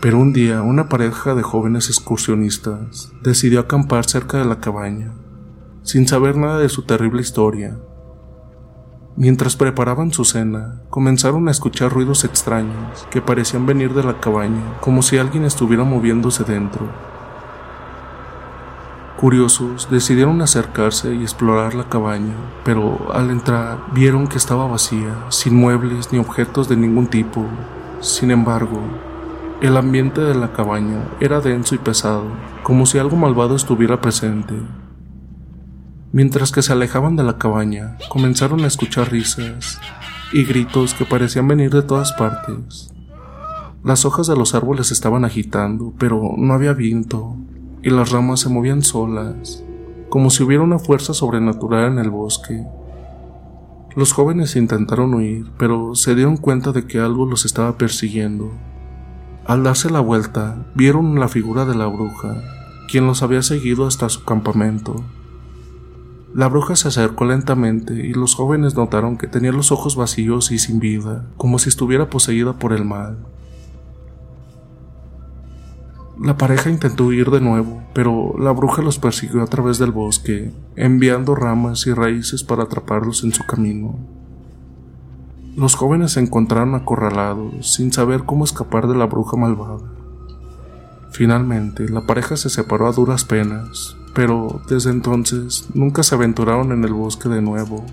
Pero 0.00 0.18
un 0.18 0.32
día 0.32 0.62
una 0.62 0.88
pareja 0.88 1.34
de 1.34 1.42
jóvenes 1.42 1.88
excursionistas 1.88 3.10
decidió 3.22 3.60
acampar 3.60 4.04
cerca 4.04 4.38
de 4.38 4.44
la 4.44 4.60
cabaña, 4.60 5.12
sin 5.82 6.06
saber 6.06 6.36
nada 6.36 6.58
de 6.58 6.68
su 6.68 6.82
terrible 6.82 7.20
historia 7.20 7.76
Mientras 9.16 9.54
preparaban 9.54 10.12
su 10.12 10.24
cena, 10.24 10.82
comenzaron 10.90 11.46
a 11.46 11.52
escuchar 11.52 11.92
ruidos 11.92 12.24
extraños 12.24 13.06
que 13.12 13.22
parecían 13.22 13.64
venir 13.64 13.94
de 13.94 14.02
la 14.02 14.18
cabaña, 14.18 14.80
como 14.80 15.02
si 15.02 15.18
alguien 15.18 15.44
estuviera 15.44 15.84
moviéndose 15.84 16.42
dentro. 16.42 17.13
Curiosos, 19.24 19.88
decidieron 19.90 20.42
acercarse 20.42 21.14
y 21.14 21.22
explorar 21.22 21.74
la 21.74 21.88
cabaña, 21.88 22.34
pero 22.62 23.10
al 23.14 23.30
entrar 23.30 23.78
vieron 23.94 24.26
que 24.26 24.36
estaba 24.36 24.66
vacía, 24.66 25.16
sin 25.30 25.56
muebles 25.56 26.12
ni 26.12 26.18
objetos 26.18 26.68
de 26.68 26.76
ningún 26.76 27.06
tipo. 27.06 27.46
Sin 28.00 28.30
embargo, 28.30 28.82
el 29.62 29.78
ambiente 29.78 30.20
de 30.20 30.34
la 30.34 30.52
cabaña 30.52 31.08
era 31.20 31.40
denso 31.40 31.74
y 31.74 31.78
pesado, 31.78 32.26
como 32.64 32.84
si 32.84 32.98
algo 32.98 33.16
malvado 33.16 33.56
estuviera 33.56 33.98
presente. 33.98 34.52
Mientras 36.12 36.52
que 36.52 36.60
se 36.60 36.74
alejaban 36.74 37.16
de 37.16 37.22
la 37.22 37.38
cabaña, 37.38 37.96
comenzaron 38.10 38.62
a 38.62 38.66
escuchar 38.66 39.10
risas 39.10 39.80
y 40.34 40.44
gritos 40.44 40.92
que 40.92 41.06
parecían 41.06 41.48
venir 41.48 41.70
de 41.70 41.80
todas 41.80 42.12
partes. 42.12 42.92
Las 43.82 44.04
hojas 44.04 44.26
de 44.26 44.36
los 44.36 44.54
árboles 44.54 44.92
estaban 44.92 45.24
agitando, 45.24 45.94
pero 45.98 46.34
no 46.36 46.52
había 46.52 46.74
viento, 46.74 47.38
y 47.84 47.90
las 47.90 48.10
ramas 48.10 48.40
se 48.40 48.48
movían 48.48 48.82
solas, 48.82 49.62
como 50.08 50.30
si 50.30 50.42
hubiera 50.42 50.62
una 50.62 50.78
fuerza 50.78 51.12
sobrenatural 51.12 51.92
en 51.92 51.98
el 51.98 52.08
bosque. 52.08 52.64
Los 53.94 54.12
jóvenes 54.12 54.56
intentaron 54.56 55.12
huir, 55.12 55.50
pero 55.58 55.94
se 55.94 56.14
dieron 56.14 56.38
cuenta 56.38 56.72
de 56.72 56.86
que 56.86 56.98
algo 56.98 57.26
los 57.26 57.44
estaba 57.44 57.76
persiguiendo. 57.76 58.52
Al 59.44 59.62
darse 59.62 59.90
la 59.90 60.00
vuelta, 60.00 60.66
vieron 60.74 61.20
la 61.20 61.28
figura 61.28 61.66
de 61.66 61.74
la 61.74 61.86
bruja, 61.86 62.42
quien 62.90 63.06
los 63.06 63.22
había 63.22 63.42
seguido 63.42 63.86
hasta 63.86 64.08
su 64.08 64.24
campamento. 64.24 65.04
La 66.34 66.48
bruja 66.48 66.76
se 66.76 66.88
acercó 66.88 67.26
lentamente 67.26 67.94
y 67.94 68.14
los 68.14 68.34
jóvenes 68.34 68.74
notaron 68.74 69.18
que 69.18 69.28
tenía 69.28 69.52
los 69.52 69.70
ojos 69.72 69.94
vacíos 69.94 70.50
y 70.50 70.58
sin 70.58 70.80
vida, 70.80 71.26
como 71.36 71.58
si 71.58 71.68
estuviera 71.68 72.08
poseída 72.08 72.54
por 72.54 72.72
el 72.72 72.84
mal. 72.86 73.18
La 76.20 76.36
pareja 76.36 76.70
intentó 76.70 77.06
huir 77.06 77.30
de 77.30 77.40
nuevo, 77.40 77.82
pero 77.92 78.34
la 78.38 78.52
bruja 78.52 78.82
los 78.82 78.98
persiguió 78.98 79.42
a 79.42 79.46
través 79.46 79.78
del 79.78 79.90
bosque, 79.90 80.52
enviando 80.76 81.34
ramas 81.34 81.86
y 81.86 81.92
raíces 81.92 82.44
para 82.44 82.64
atraparlos 82.64 83.24
en 83.24 83.32
su 83.32 83.44
camino. 83.44 83.96
Los 85.56 85.74
jóvenes 85.74 86.12
se 86.12 86.20
encontraron 86.20 86.74
acorralados, 86.74 87.74
sin 87.74 87.92
saber 87.92 88.24
cómo 88.24 88.44
escapar 88.44 88.86
de 88.86 88.96
la 88.96 89.06
bruja 89.06 89.36
malvada. 89.36 89.82
Finalmente, 91.10 91.88
la 91.88 92.06
pareja 92.06 92.36
se 92.36 92.48
separó 92.48 92.86
a 92.86 92.92
duras 92.92 93.24
penas, 93.24 93.96
pero 94.14 94.60
desde 94.68 94.90
entonces 94.90 95.68
nunca 95.74 96.02
se 96.02 96.14
aventuraron 96.14 96.72
en 96.72 96.84
el 96.84 96.92
bosque 96.92 97.28
de 97.28 97.42
nuevo. 97.42 97.84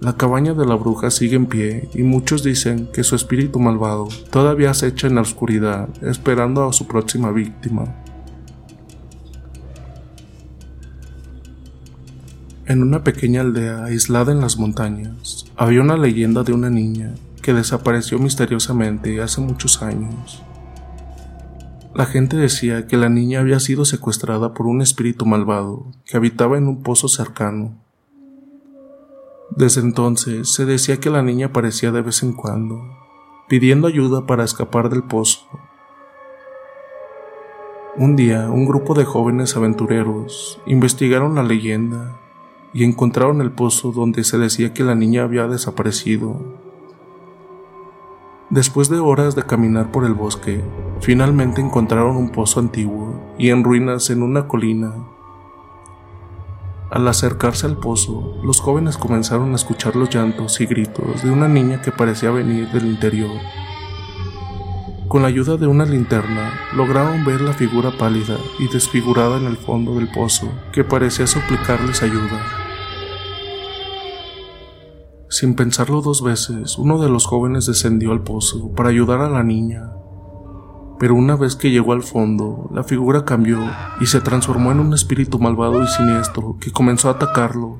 La 0.00 0.16
cabaña 0.16 0.54
de 0.54 0.64
la 0.64 0.76
bruja 0.76 1.10
sigue 1.10 1.36
en 1.36 1.44
pie 1.44 1.90
y 1.92 2.02
muchos 2.04 2.42
dicen 2.42 2.88
que 2.90 3.04
su 3.04 3.14
espíritu 3.14 3.58
malvado 3.58 4.08
todavía 4.30 4.70
acecha 4.70 5.06
en 5.06 5.16
la 5.16 5.20
oscuridad 5.20 5.90
esperando 6.02 6.66
a 6.66 6.72
su 6.72 6.86
próxima 6.86 7.30
víctima. 7.32 7.96
En 12.64 12.82
una 12.82 13.04
pequeña 13.04 13.42
aldea 13.42 13.84
aislada 13.84 14.32
en 14.32 14.40
las 14.40 14.56
montañas 14.56 15.44
había 15.54 15.82
una 15.82 15.98
leyenda 15.98 16.44
de 16.44 16.54
una 16.54 16.70
niña 16.70 17.12
que 17.42 17.52
desapareció 17.52 18.18
misteriosamente 18.18 19.20
hace 19.20 19.42
muchos 19.42 19.82
años. 19.82 20.42
La 21.94 22.06
gente 22.06 22.38
decía 22.38 22.86
que 22.86 22.96
la 22.96 23.10
niña 23.10 23.40
había 23.40 23.60
sido 23.60 23.84
secuestrada 23.84 24.54
por 24.54 24.66
un 24.66 24.80
espíritu 24.80 25.26
malvado 25.26 25.90
que 26.06 26.16
habitaba 26.16 26.56
en 26.56 26.68
un 26.68 26.82
pozo 26.82 27.08
cercano. 27.08 27.89
Desde 29.50 29.80
entonces 29.80 30.52
se 30.52 30.64
decía 30.64 31.00
que 31.00 31.10
la 31.10 31.22
niña 31.22 31.46
aparecía 31.46 31.90
de 31.90 32.02
vez 32.02 32.22
en 32.22 32.32
cuando, 32.32 32.84
pidiendo 33.48 33.88
ayuda 33.88 34.26
para 34.26 34.44
escapar 34.44 34.90
del 34.90 35.02
pozo. 35.02 35.46
Un 37.96 38.14
día, 38.14 38.48
un 38.48 38.66
grupo 38.66 38.94
de 38.94 39.04
jóvenes 39.04 39.56
aventureros 39.56 40.60
investigaron 40.66 41.34
la 41.34 41.42
leyenda 41.42 42.16
y 42.72 42.84
encontraron 42.84 43.40
el 43.40 43.50
pozo 43.50 43.90
donde 43.90 44.22
se 44.22 44.38
decía 44.38 44.72
que 44.72 44.84
la 44.84 44.94
niña 44.94 45.24
había 45.24 45.48
desaparecido. 45.48 46.36
Después 48.48 48.88
de 48.88 49.00
horas 49.00 49.34
de 49.34 49.42
caminar 49.42 49.90
por 49.90 50.04
el 50.04 50.14
bosque, 50.14 50.62
finalmente 51.00 51.60
encontraron 51.60 52.16
un 52.16 52.30
pozo 52.30 52.60
antiguo 52.60 53.20
y 53.36 53.50
en 53.50 53.64
ruinas 53.64 54.10
en 54.10 54.22
una 54.22 54.46
colina. 54.46 54.94
Al 56.90 57.06
acercarse 57.06 57.66
al 57.66 57.76
pozo, 57.76 58.34
los 58.42 58.60
jóvenes 58.60 58.96
comenzaron 58.98 59.52
a 59.52 59.54
escuchar 59.54 59.94
los 59.94 60.10
llantos 60.12 60.60
y 60.60 60.66
gritos 60.66 61.22
de 61.22 61.30
una 61.30 61.46
niña 61.46 61.80
que 61.80 61.92
parecía 61.92 62.32
venir 62.32 62.68
del 62.70 62.86
interior. 62.86 63.30
Con 65.06 65.22
la 65.22 65.28
ayuda 65.28 65.56
de 65.56 65.68
una 65.68 65.84
linterna, 65.84 66.52
lograron 66.74 67.24
ver 67.24 67.42
la 67.42 67.52
figura 67.52 67.92
pálida 67.96 68.36
y 68.58 68.66
desfigurada 68.68 69.38
en 69.38 69.46
el 69.46 69.56
fondo 69.56 69.94
del 69.94 70.10
pozo 70.10 70.48
que 70.72 70.82
parecía 70.82 71.28
suplicarles 71.28 72.02
ayuda. 72.02 72.40
Sin 75.28 75.54
pensarlo 75.54 76.00
dos 76.00 76.24
veces, 76.24 76.76
uno 76.76 77.00
de 77.00 77.08
los 77.08 77.24
jóvenes 77.24 77.66
descendió 77.66 78.10
al 78.10 78.24
pozo 78.24 78.72
para 78.74 78.88
ayudar 78.88 79.20
a 79.20 79.30
la 79.30 79.44
niña. 79.44 79.92
Pero 81.00 81.14
una 81.14 81.34
vez 81.34 81.56
que 81.56 81.70
llegó 81.70 81.94
al 81.94 82.02
fondo, 82.02 82.68
la 82.74 82.84
figura 82.84 83.24
cambió 83.24 83.58
y 84.02 84.06
se 84.06 84.20
transformó 84.20 84.70
en 84.70 84.80
un 84.80 84.92
espíritu 84.92 85.38
malvado 85.38 85.82
y 85.82 85.86
siniestro 85.86 86.58
que 86.60 86.72
comenzó 86.72 87.08
a 87.08 87.12
atacarlo. 87.12 87.78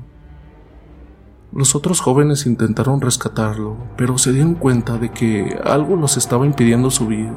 Los 1.53 1.75
otros 1.75 2.01
jóvenes 2.01 2.47
intentaron 2.47 2.99
rescatarlo, 2.99 3.77
pero 3.95 4.17
se 4.17 4.33
dieron 4.33 4.55
cuenta 4.55 4.97
de 4.97 5.11
que 5.11 5.55
algo 5.63 5.97
los 5.97 6.17
estaba 6.17 6.47
impidiendo 6.47 6.89
subir. 6.89 7.29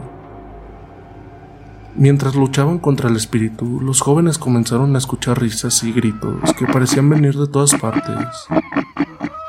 Mientras 1.97 2.35
luchaban 2.35 2.79
contra 2.79 3.11
el 3.11 3.17
espíritu, 3.17 3.79
los 3.83 4.01
jóvenes 4.01 4.39
comenzaron 4.39 4.95
a 4.95 4.99
escuchar 4.99 5.39
risas 5.39 5.85
y 5.85 5.93
gritos 5.93 6.55
que 6.59 6.67
parecían 6.67 7.11
venir 7.11 7.37
de 7.37 7.47
todas 7.47 7.75
partes. 7.75 8.47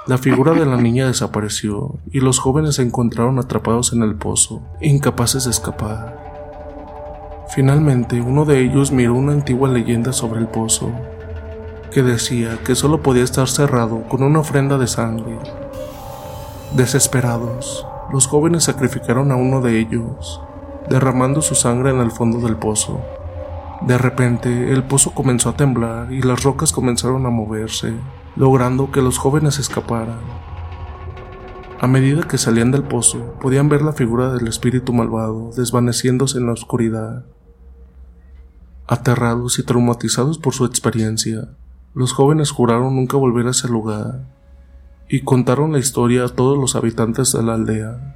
La 0.06 0.18
figura 0.18 0.52
de 0.52 0.66
la 0.66 0.76
niña 0.76 1.08
desapareció 1.08 2.00
y 2.12 2.20
los 2.20 2.40
jóvenes 2.40 2.76
se 2.76 2.82
encontraron 2.82 3.40
atrapados 3.40 3.94
en 3.94 4.04
el 4.04 4.16
pozo, 4.16 4.64
incapaces 4.82 5.46
de 5.46 5.52
escapar. 5.52 6.25
Finalmente, 7.50 8.20
uno 8.22 8.46
de 8.46 8.62
ellos 8.62 8.92
miró 8.92 9.14
una 9.14 9.34
antigua 9.34 9.70
leyenda 9.70 10.14
sobre 10.14 10.40
el 10.40 10.48
pozo, 10.48 10.92
que 11.92 12.04
decía 12.04 12.58
que 12.66 12.76
solo 12.76 13.02
podía 13.02 13.24
estar 13.24 13.48
cerrado 13.48 14.04
con 14.10 14.24
una 14.24 14.40
ofrenda 14.40 14.78
de 14.78 14.88
sangre. 14.88 15.38
Desesperados, 16.76 17.88
los 18.12 18.28
jóvenes 18.28 18.66
sacrificaron 18.66 19.32
a 19.32 19.36
uno 19.36 19.62
de 19.62 19.80
ellos 19.80 20.42
derramando 20.90 21.42
su 21.42 21.56
sangre 21.56 21.92
en 21.92 22.00
el 22.00 22.12
fondo 22.12 22.40
del 22.40 22.58
pozo. 22.58 23.02
De 23.82 23.98
repente, 23.98 24.72
el 24.72 24.84
pozo 24.84 25.12
comenzó 25.12 25.50
a 25.50 25.58
temblar 25.58 26.12
y 26.12 26.22
las 26.22 26.44
rocas 26.44 26.72
comenzaron 26.72 27.26
a 27.26 27.30
moverse, 27.30 27.94
logrando 28.36 28.92
que 28.92 29.02
los 29.02 29.18
jóvenes 29.18 29.60
escaparan. 29.60 30.20
A 31.80 31.88
medida 31.88 32.28
que 32.28 32.38
salían 32.38 32.72
del 32.72 32.84
pozo, 32.84 33.36
podían 33.42 33.70
ver 33.70 33.82
la 33.82 33.94
figura 33.94 34.34
del 34.34 34.48
espíritu 34.48 34.94
malvado 34.94 35.52
desvaneciéndose 35.56 36.38
en 36.38 36.48
la 36.48 36.54
oscuridad. 36.54 37.26
Aterrados 38.88 39.58
y 39.58 39.64
traumatizados 39.64 40.38
por 40.38 40.54
su 40.54 40.64
experiencia, 40.64 41.50
los 41.96 42.14
jóvenes 42.14 42.52
juraron 42.52 42.96
nunca 42.96 43.18
volver 43.18 43.48
a 43.48 43.52
ese 43.52 43.68
lugar 43.68 44.28
y 45.10 45.22
contaron 45.22 45.72
la 45.72 45.80
historia 45.80 46.26
a 46.26 46.30
todos 46.30 46.56
los 46.58 46.76
habitantes 46.76 47.32
de 47.34 47.42
la 47.42 47.56
aldea. 47.56 48.16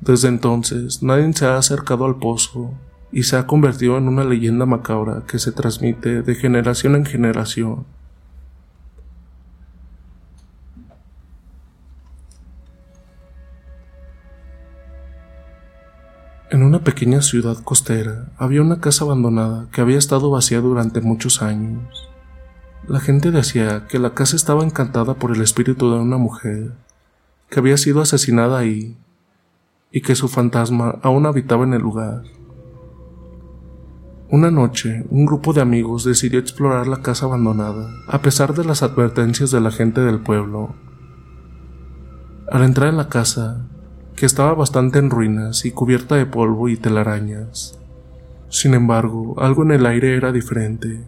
Desde 0.00 0.28
entonces 0.28 1.02
nadie 1.02 1.30
se 1.34 1.44
ha 1.44 1.58
acercado 1.58 2.06
al 2.06 2.16
pozo 2.16 2.72
y 3.12 3.24
se 3.24 3.36
ha 3.36 3.46
convertido 3.46 3.98
en 3.98 4.08
una 4.08 4.24
leyenda 4.24 4.64
macabra 4.64 5.24
que 5.26 5.38
se 5.38 5.52
transmite 5.52 6.22
de 6.22 6.34
generación 6.34 6.96
en 6.96 7.04
generación. 7.04 7.84
En 16.50 16.64
una 16.64 16.82
pequeña 16.82 17.22
ciudad 17.22 17.58
costera 17.62 18.32
había 18.36 18.60
una 18.60 18.80
casa 18.80 19.04
abandonada 19.04 19.68
que 19.70 19.82
había 19.82 19.98
estado 19.98 20.30
vacía 20.30 20.60
durante 20.60 21.00
muchos 21.00 21.42
años. 21.42 22.08
La 22.88 22.98
gente 22.98 23.30
decía 23.30 23.86
que 23.86 24.00
la 24.00 24.14
casa 24.14 24.34
estaba 24.34 24.64
encantada 24.64 25.14
por 25.14 25.30
el 25.30 25.42
espíritu 25.42 25.92
de 25.92 26.00
una 26.00 26.16
mujer 26.16 26.72
que 27.48 27.60
había 27.60 27.76
sido 27.76 28.00
asesinada 28.00 28.58
ahí 28.58 28.96
y 29.92 30.00
que 30.00 30.16
su 30.16 30.26
fantasma 30.26 30.98
aún 31.02 31.24
habitaba 31.26 31.62
en 31.62 31.74
el 31.74 31.82
lugar. 31.82 32.24
Una 34.28 34.50
noche, 34.50 35.04
un 35.08 35.26
grupo 35.26 35.52
de 35.52 35.60
amigos 35.60 36.02
decidió 36.02 36.40
explorar 36.40 36.88
la 36.88 37.00
casa 37.00 37.26
abandonada, 37.26 37.88
a 38.08 38.22
pesar 38.22 38.54
de 38.54 38.64
las 38.64 38.82
advertencias 38.82 39.52
de 39.52 39.60
la 39.60 39.70
gente 39.70 40.00
del 40.00 40.18
pueblo. 40.18 40.74
Al 42.50 42.64
entrar 42.64 42.88
en 42.88 42.96
la 42.96 43.08
casa, 43.08 43.68
que 44.20 44.26
estaba 44.26 44.52
bastante 44.52 44.98
en 44.98 45.08
ruinas 45.08 45.64
y 45.64 45.70
cubierta 45.70 46.14
de 46.14 46.26
polvo 46.26 46.68
y 46.68 46.76
telarañas, 46.76 47.78
sin 48.50 48.74
embargo, 48.74 49.34
algo 49.38 49.62
en 49.62 49.70
el 49.70 49.86
aire 49.86 50.14
era 50.14 50.30
diferente, 50.30 51.02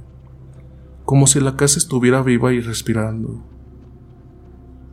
como 1.04 1.26
si 1.26 1.38
la 1.38 1.54
casa 1.54 1.78
estuviera 1.78 2.22
viva 2.22 2.54
y 2.54 2.60
respirando. 2.60 3.42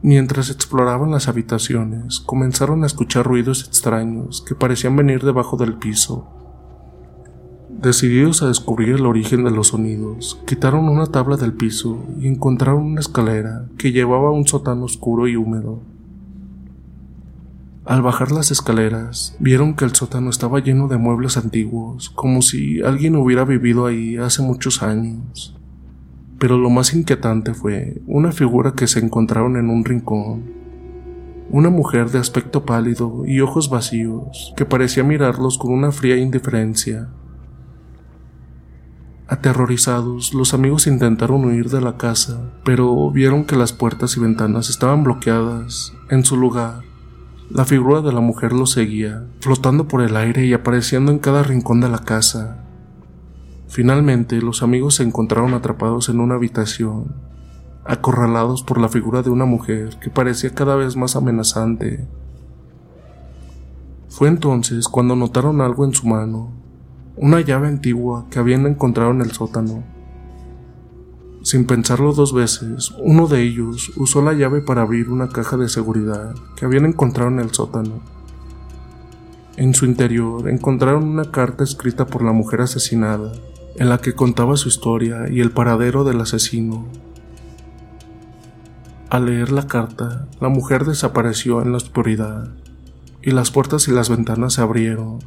Mientras 0.01 0.49
exploraban 0.49 1.11
las 1.11 1.29
habitaciones, 1.29 2.19
comenzaron 2.19 2.83
a 2.83 2.87
escuchar 2.87 3.25
ruidos 3.25 3.65
extraños 3.65 4.43
que 4.45 4.53
parecían 4.53 4.97
venir 4.97 5.23
debajo 5.23 5.55
del 5.55 5.75
piso. 5.75 6.27
Decididos 7.69 8.43
a 8.43 8.49
descubrir 8.49 8.95
el 8.95 9.05
origen 9.05 9.45
de 9.45 9.51
los 9.51 9.67
sonidos, 9.67 10.41
quitaron 10.45 10.89
una 10.89 11.05
tabla 11.05 11.37
del 11.37 11.53
piso 11.53 12.03
y 12.19 12.27
encontraron 12.27 12.83
una 12.83 12.99
escalera 12.99 13.69
que 13.77 13.93
llevaba 13.93 14.27
a 14.27 14.33
un 14.33 14.45
sótano 14.45 14.83
oscuro 14.83 15.25
y 15.29 15.37
húmedo. 15.37 15.79
Al 17.89 18.03
bajar 18.03 18.31
las 18.31 18.51
escaleras, 18.51 19.35
vieron 19.39 19.73
que 19.73 19.83
el 19.83 19.95
sótano 19.95 20.29
estaba 20.29 20.59
lleno 20.59 20.87
de 20.87 20.99
muebles 20.99 21.37
antiguos, 21.37 22.11
como 22.11 22.43
si 22.43 22.83
alguien 22.83 23.15
hubiera 23.15 23.45
vivido 23.45 23.87
ahí 23.87 24.15
hace 24.15 24.43
muchos 24.43 24.83
años. 24.83 25.57
Pero 26.37 26.59
lo 26.59 26.69
más 26.69 26.93
inquietante 26.93 27.55
fue 27.55 27.99
una 28.05 28.31
figura 28.31 28.73
que 28.73 28.85
se 28.85 28.99
encontraron 28.99 29.57
en 29.57 29.71
un 29.71 29.83
rincón. 29.83 30.53
Una 31.49 31.71
mujer 31.71 32.11
de 32.11 32.19
aspecto 32.19 32.63
pálido 32.63 33.23
y 33.25 33.41
ojos 33.41 33.71
vacíos, 33.71 34.53
que 34.55 34.65
parecía 34.65 35.03
mirarlos 35.03 35.57
con 35.57 35.73
una 35.73 35.91
fría 35.91 36.15
indiferencia. 36.15 37.09
Aterrorizados, 39.25 40.35
los 40.35 40.53
amigos 40.53 40.85
intentaron 40.85 41.43
huir 41.43 41.71
de 41.71 41.81
la 41.81 41.97
casa, 41.97 42.51
pero 42.63 43.09
vieron 43.09 43.45
que 43.45 43.55
las 43.55 43.73
puertas 43.73 44.15
y 44.15 44.19
ventanas 44.19 44.69
estaban 44.69 45.03
bloqueadas. 45.03 45.93
En 46.11 46.23
su 46.23 46.37
lugar, 46.37 46.83
la 47.49 47.65
figura 47.65 48.01
de 48.01 48.13
la 48.13 48.19
mujer 48.19 48.53
los 48.53 48.71
seguía, 48.71 49.25
flotando 49.39 49.87
por 49.87 50.01
el 50.01 50.15
aire 50.15 50.45
y 50.45 50.53
apareciendo 50.53 51.11
en 51.11 51.17
cada 51.17 51.41
rincón 51.41 51.81
de 51.81 51.89
la 51.89 51.97
casa. 51.97 52.63
Finalmente, 53.67 54.39
los 54.39 54.61
amigos 54.61 54.95
se 54.95 55.03
encontraron 55.03 55.55
atrapados 55.55 56.09
en 56.09 56.19
una 56.19 56.35
habitación, 56.35 57.15
acorralados 57.85 58.61
por 58.61 58.79
la 58.79 58.87
figura 58.87 59.23
de 59.23 59.31
una 59.31 59.45
mujer 59.45 59.97
que 59.99 60.11
parecía 60.11 60.53
cada 60.53 60.75
vez 60.75 60.95
más 60.95 61.15
amenazante. 61.15 62.07
Fue 64.09 64.27
entonces 64.27 64.87
cuando 64.87 65.15
notaron 65.15 65.59
algo 65.61 65.85
en 65.85 65.93
su 65.93 66.07
mano, 66.07 66.51
una 67.15 67.41
llave 67.41 67.67
antigua 67.67 68.27
que 68.29 68.37
habían 68.37 68.67
encontrado 68.67 69.09
en 69.09 69.21
el 69.21 69.31
sótano. 69.31 69.83
Sin 71.41 71.65
pensarlo 71.65 72.13
dos 72.13 72.33
veces, 72.33 72.91
uno 72.99 73.27
de 73.27 73.41
ellos 73.41 73.93
usó 73.95 74.21
la 74.21 74.33
llave 74.33 74.61
para 74.61 74.81
abrir 74.81 75.09
una 75.09 75.29
caja 75.29 75.55
de 75.55 75.69
seguridad 75.69 76.35
que 76.57 76.65
habían 76.65 76.85
encontrado 76.85 77.31
en 77.31 77.39
el 77.39 77.51
sótano. 77.53 78.01
En 79.55 79.73
su 79.73 79.85
interior 79.85 80.49
encontraron 80.49 81.03
una 81.03 81.31
carta 81.31 81.63
escrita 81.63 82.07
por 82.07 82.23
la 82.23 82.33
mujer 82.33 82.61
asesinada, 82.61 83.31
en 83.77 83.87
la 83.87 83.99
que 83.99 84.13
contaba 84.13 84.57
su 84.57 84.67
historia 84.67 85.29
y 85.29 85.39
el 85.39 85.51
paradero 85.51 86.03
del 86.03 86.19
asesino. 86.19 86.85
Al 89.09 89.25
leer 89.25 89.51
la 89.51 89.65
carta, 89.65 90.27
la 90.41 90.49
mujer 90.49 90.83
desapareció 90.83 91.61
en 91.61 91.71
la 91.71 91.77
oscuridad 91.77 92.49
y 93.21 93.31
las 93.31 93.49
puertas 93.49 93.87
y 93.87 93.91
las 93.91 94.09
ventanas 94.09 94.53
se 94.53 94.61
abrieron. 94.61 95.19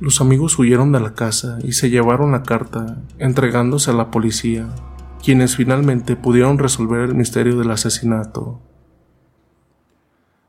Los 0.00 0.20
amigos 0.20 0.58
huyeron 0.58 0.92
de 0.92 1.00
la 1.00 1.14
casa 1.14 1.58
y 1.62 1.72
se 1.72 1.90
llevaron 1.90 2.32
la 2.32 2.42
carta, 2.42 2.98
entregándose 3.18 3.90
a 3.90 3.94
la 3.94 4.10
policía, 4.10 4.68
quienes 5.22 5.56
finalmente 5.56 6.16
pudieron 6.16 6.58
resolver 6.58 7.00
el 7.00 7.14
misterio 7.14 7.58
del 7.58 7.70
asesinato. 7.70 8.60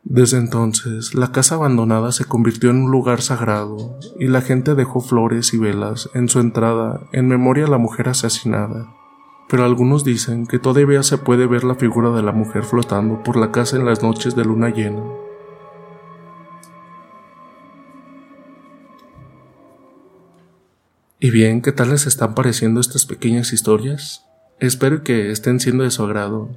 Desde 0.03 0.37
entonces, 0.37 1.13
la 1.13 1.31
casa 1.31 1.55
abandonada 1.55 2.11
se 2.11 2.25
convirtió 2.25 2.69
en 2.69 2.83
un 2.83 2.91
lugar 2.91 3.21
sagrado 3.21 3.99
y 4.19 4.27
la 4.27 4.41
gente 4.41 4.73
dejó 4.73 5.01
flores 5.01 5.53
y 5.53 5.57
velas 5.57 6.09
en 6.13 6.29
su 6.29 6.39
entrada 6.39 7.01
en 7.11 7.27
memoria 7.27 7.65
a 7.65 7.69
la 7.69 7.77
mujer 7.77 8.09
asesinada. 8.09 8.87
Pero 9.49 9.65
algunos 9.65 10.03
dicen 10.03 10.47
que 10.47 10.57
todavía 10.57 11.03
se 11.03 11.17
puede 11.17 11.47
ver 11.47 11.63
la 11.63 11.75
figura 11.75 12.11
de 12.11 12.23
la 12.23 12.31
mujer 12.31 12.63
flotando 12.63 13.23
por 13.23 13.35
la 13.35 13.51
casa 13.51 13.77
en 13.77 13.85
las 13.85 14.01
noches 14.01 14.35
de 14.35 14.45
luna 14.45 14.69
llena. 14.69 15.03
Y 21.19 21.31
bien, 21.31 21.61
¿qué 21.61 21.73
tal 21.73 21.89
les 21.89 22.07
están 22.07 22.33
pareciendo 22.33 22.79
estas 22.79 23.05
pequeñas 23.05 23.51
historias? 23.51 24.28
Espero 24.59 25.03
que 25.03 25.31
estén 25.31 25.61
siendo 25.61 25.85
de 25.85 25.91
su 25.91 26.03
agrado. 26.03 26.49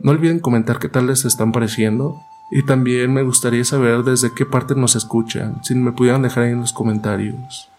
No 0.00 0.10
olviden 0.10 0.40
comentar 0.40 0.80
qué 0.80 0.88
tal 0.88 1.06
les 1.06 1.24
están 1.24 1.52
pareciendo 1.52 2.20
y 2.50 2.64
también 2.66 3.14
me 3.14 3.22
gustaría 3.22 3.64
saber 3.64 4.02
desde 4.02 4.34
qué 4.34 4.44
parte 4.44 4.74
nos 4.74 4.96
escuchan, 4.96 5.62
si 5.62 5.76
me 5.76 5.92
pudieran 5.92 6.22
dejar 6.22 6.44
ahí 6.44 6.50
en 6.50 6.60
los 6.60 6.72
comentarios. 6.72 7.70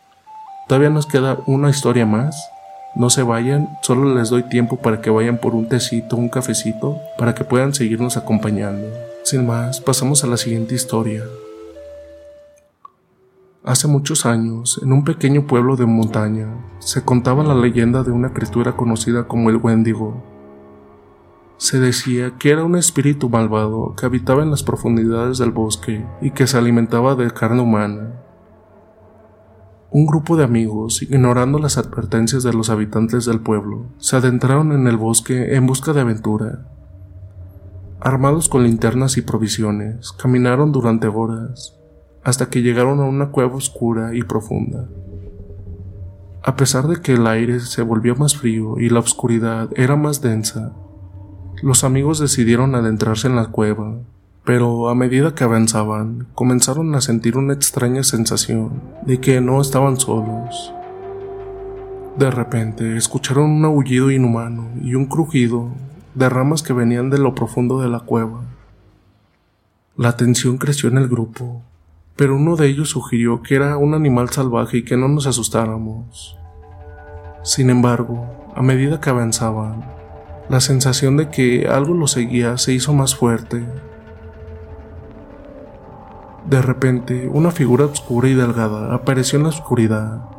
Todavía 0.69 0.89
nos 0.89 1.05
queda 1.05 1.39
una 1.45 1.69
historia 1.69 2.05
más. 2.05 2.49
No 2.95 3.09
se 3.09 3.23
vayan, 3.23 3.77
solo 3.81 4.15
les 4.15 4.29
doy 4.29 4.43
tiempo 4.43 4.77
para 4.77 5.01
que 5.01 5.09
vayan 5.09 5.39
por 5.39 5.53
un 5.53 5.67
tecito, 5.67 6.15
un 6.15 6.29
cafecito, 6.29 6.97
para 7.17 7.35
que 7.35 7.43
puedan 7.43 7.73
seguirnos 7.73 8.15
acompañando. 8.15 8.87
Sin 9.23 9.45
más, 9.45 9.81
pasamos 9.81 10.23
a 10.23 10.27
la 10.27 10.37
siguiente 10.37 10.73
historia. 10.73 11.21
Hace 13.65 13.87
muchos 13.87 14.25
años, 14.25 14.79
en 14.83 14.93
un 14.93 15.03
pequeño 15.03 15.47
pueblo 15.47 15.75
de 15.75 15.87
montaña, 15.87 16.47
se 16.79 17.03
contaba 17.03 17.43
la 17.43 17.55
leyenda 17.55 18.03
de 18.03 18.11
una 18.11 18.31
criatura 18.31 18.77
conocida 18.77 19.27
como 19.27 19.49
el 19.49 19.57
Wendigo, 19.57 20.23
se 21.57 21.79
decía 21.79 22.33
que 22.37 22.51
era 22.51 22.65
un 22.65 22.75
espíritu 22.75 23.29
malvado 23.29 23.95
que 23.95 24.05
habitaba 24.05 24.43
en 24.43 24.51
las 24.51 24.61
profundidades 24.61 25.37
del 25.37 25.51
bosque 25.51 26.05
y 26.21 26.31
que 26.31 26.47
se 26.47 26.57
alimentaba 26.57 27.15
de 27.15 27.31
carne 27.31 27.61
humana. 27.61 28.21
Un 29.89 30.05
grupo 30.05 30.35
de 30.35 30.43
amigos, 30.43 31.01
ignorando 31.01 31.57
las 31.57 31.77
advertencias 31.77 32.43
de 32.43 32.51
los 32.51 32.69
habitantes 32.69 33.23
del 33.25 33.39
pueblo, 33.39 33.85
se 33.97 34.17
adentraron 34.17 34.73
en 34.73 34.87
el 34.87 34.97
bosque 34.97 35.55
en 35.55 35.65
busca 35.65 35.93
de 35.93 36.01
aventura. 36.01 36.67
Armados 38.01 38.49
con 38.49 38.63
linternas 38.63 39.15
y 39.15 39.21
provisiones, 39.21 40.11
caminaron 40.11 40.73
durante 40.73 41.07
horas, 41.07 41.74
hasta 42.25 42.49
que 42.49 42.63
llegaron 42.63 42.99
a 42.99 43.05
una 43.05 43.27
cueva 43.27 43.55
oscura 43.55 44.15
y 44.15 44.23
profunda. 44.23 44.89
A 46.43 46.55
pesar 46.55 46.87
de 46.87 46.99
que 46.99 47.13
el 47.13 47.25
aire 47.27 47.59
se 47.59 47.83
volvió 47.83 48.15
más 48.15 48.35
frío 48.35 48.79
y 48.79 48.89
la 48.89 48.99
oscuridad 48.99 49.69
era 49.75 49.95
más 49.95 50.21
densa, 50.21 50.73
los 51.61 51.83
amigos 51.83 52.19
decidieron 52.19 52.75
adentrarse 52.75 53.27
en 53.27 53.35
la 53.35 53.47
cueva, 53.47 53.99
pero 54.43 54.89
a 54.89 54.95
medida 54.95 55.35
que 55.35 55.43
avanzaban, 55.43 56.27
comenzaron 56.33 56.93
a 56.95 57.01
sentir 57.01 57.37
una 57.37 57.53
extraña 57.53 58.03
sensación 58.03 58.81
de 59.05 59.19
que 59.19 59.39
no 59.39 59.61
estaban 59.61 59.97
solos. 59.99 60.73
De 62.17 62.31
repente 62.31 62.97
escucharon 62.97 63.51
un 63.51 63.65
aullido 63.65 64.09
inhumano 64.09 64.69
y 64.81 64.95
un 64.95 65.05
crujido 65.05 65.69
de 66.15 66.27
ramas 66.29 66.63
que 66.63 66.73
venían 66.73 67.09
de 67.09 67.19
lo 67.19 67.35
profundo 67.35 67.81
de 67.81 67.89
la 67.89 67.99
cueva. 67.99 68.43
La 69.95 70.17
tensión 70.17 70.57
creció 70.57 70.89
en 70.89 70.97
el 70.97 71.07
grupo, 71.07 71.61
pero 72.15 72.35
uno 72.35 72.55
de 72.55 72.67
ellos 72.67 72.89
sugirió 72.89 73.41
que 73.41 73.55
era 73.55 73.77
un 73.77 73.93
animal 73.93 74.29
salvaje 74.29 74.77
y 74.77 74.83
que 74.83 74.97
no 74.97 75.07
nos 75.07 75.27
asustáramos. 75.27 76.37
Sin 77.43 77.69
embargo, 77.69 78.25
a 78.55 78.61
medida 78.61 78.99
que 78.99 79.09
avanzaban, 79.09 79.85
la 80.49 80.59
sensación 80.61 81.17
de 81.17 81.29
que 81.29 81.67
algo 81.67 81.93
lo 81.93 82.07
seguía 82.07 82.57
se 82.57 82.73
hizo 82.73 82.93
más 82.93 83.15
fuerte. 83.15 83.63
De 86.47 86.61
repente, 86.61 87.29
una 87.31 87.51
figura 87.51 87.85
oscura 87.85 88.29
y 88.29 88.33
delgada 88.33 88.93
apareció 88.93 89.37
en 89.37 89.43
la 89.43 89.49
oscuridad. 89.49 90.29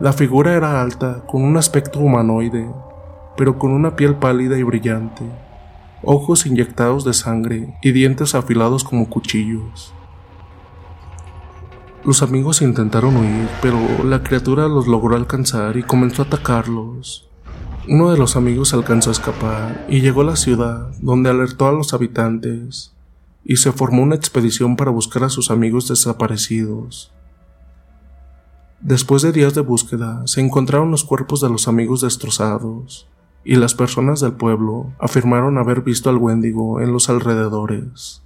La 0.00 0.12
figura 0.12 0.54
era 0.54 0.80
alta, 0.80 1.22
con 1.26 1.42
un 1.42 1.56
aspecto 1.56 2.00
humanoide, 2.00 2.68
pero 3.36 3.58
con 3.58 3.70
una 3.72 3.96
piel 3.96 4.16
pálida 4.16 4.58
y 4.58 4.62
brillante 4.62 5.24
ojos 6.02 6.46
inyectados 6.46 7.04
de 7.04 7.12
sangre 7.12 7.74
y 7.82 7.92
dientes 7.92 8.34
afilados 8.34 8.84
como 8.84 9.08
cuchillos. 9.08 9.92
Los 12.04 12.22
amigos 12.22 12.62
intentaron 12.62 13.16
huir, 13.16 13.48
pero 13.60 13.78
la 14.04 14.22
criatura 14.22 14.68
los 14.68 14.86
logró 14.86 15.16
alcanzar 15.16 15.76
y 15.76 15.82
comenzó 15.82 16.22
a 16.22 16.26
atacarlos. 16.26 17.28
Uno 17.88 18.12
de 18.12 18.18
los 18.18 18.36
amigos 18.36 18.72
alcanzó 18.72 19.10
a 19.10 19.12
escapar 19.12 19.84
y 19.88 20.00
llegó 20.00 20.20
a 20.20 20.26
la 20.26 20.36
ciudad, 20.36 20.92
donde 21.00 21.28
alertó 21.28 21.66
a 21.66 21.72
los 21.72 21.94
habitantes, 21.94 22.94
y 23.44 23.56
se 23.56 23.72
formó 23.72 24.02
una 24.02 24.14
expedición 24.14 24.76
para 24.76 24.92
buscar 24.92 25.24
a 25.24 25.28
sus 25.28 25.50
amigos 25.50 25.88
desaparecidos. 25.88 27.12
Después 28.80 29.22
de 29.22 29.32
días 29.32 29.54
de 29.54 29.62
búsqueda, 29.62 30.22
se 30.26 30.40
encontraron 30.40 30.92
los 30.92 31.02
cuerpos 31.02 31.40
de 31.40 31.48
los 31.48 31.66
amigos 31.66 32.02
destrozados, 32.02 33.08
y 33.44 33.56
las 33.56 33.74
personas 33.74 34.20
del 34.20 34.34
pueblo 34.34 34.92
afirmaron 35.00 35.58
haber 35.58 35.80
visto 35.80 36.10
al 36.10 36.18
Wendigo 36.18 36.80
en 36.80 36.92
los 36.92 37.08
alrededores. 37.08 38.22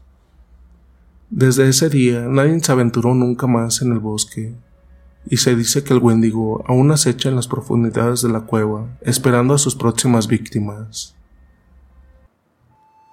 Desde 1.34 1.66
ese 1.66 1.88
día 1.88 2.26
nadie 2.28 2.60
se 2.60 2.70
aventuró 2.72 3.14
nunca 3.14 3.46
más 3.46 3.80
en 3.80 3.90
el 3.90 4.00
bosque, 4.00 4.54
y 5.24 5.38
se 5.38 5.56
dice 5.56 5.82
que 5.82 5.94
el 5.94 6.00
Wendigo 6.00 6.62
aún 6.68 6.92
acecha 6.92 7.30
en 7.30 7.36
las 7.36 7.48
profundidades 7.48 8.20
de 8.20 8.28
la 8.28 8.40
cueva, 8.40 8.98
esperando 9.00 9.54
a 9.54 9.58
sus 9.58 9.74
próximas 9.74 10.26
víctimas. 10.26 11.16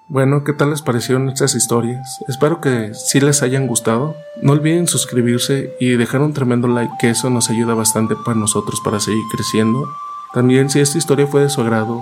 Bueno, 0.10 0.43
¿qué 0.43 0.51
tal 0.51 0.71
les 0.71 0.82
parecieron 0.82 1.29
estas 1.29 1.55
historias? 1.55 2.19
Espero 2.27 2.60
que 2.60 2.91
sí 2.93 3.21
les 3.21 3.41
hayan 3.41 3.67
gustado. 3.67 4.17
No 4.41 4.51
olviden 4.51 4.88
suscribirse 4.88 5.77
y 5.79 5.91
dejar 5.91 6.19
un 6.19 6.34
tremendo 6.34 6.67
like, 6.67 6.91
que 6.99 7.12
eso 7.12 7.29
nos 7.29 7.49
ayuda 7.49 7.73
bastante 7.73 8.17
para 8.25 8.38
nosotros 8.38 8.82
para 8.84 8.99
seguir 8.99 9.23
creciendo. 9.32 9.88
También 10.34 10.69
si 10.69 10.82
esta 10.82 10.97
historia 10.97 11.25
fue 11.25 11.43
de 11.43 11.49
su 11.49 11.62
agrado, 11.62 12.01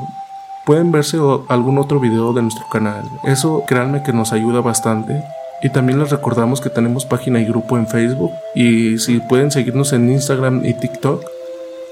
pueden 0.66 0.92
verse 0.92 1.20
algún 1.48 1.78
otro 1.78 2.00
video 2.00 2.34
de 2.34 2.42
nuestro 2.42 2.68
canal. 2.70 3.08
Eso 3.24 3.66
créanme 3.68 4.02
que 4.02 4.14
nos 4.14 4.34
ayuda 4.34 4.62
bastante. 4.62 5.22
Y 5.62 5.70
también 5.70 6.00
les 6.00 6.12
recordamos 6.12 6.62
que 6.62 6.70
tenemos 6.70 7.06
página 7.06 7.40
y 7.40 7.46
grupo 7.46 7.78
en 7.78 7.88
Facebook. 7.88 8.32
Y 8.54 8.98
si 9.00 9.20
pueden 9.20 9.52
seguirnos 9.52 9.94
en 9.94 10.12
Instagram 10.12 10.66
y 10.66 10.74
TikTok. 10.74 11.24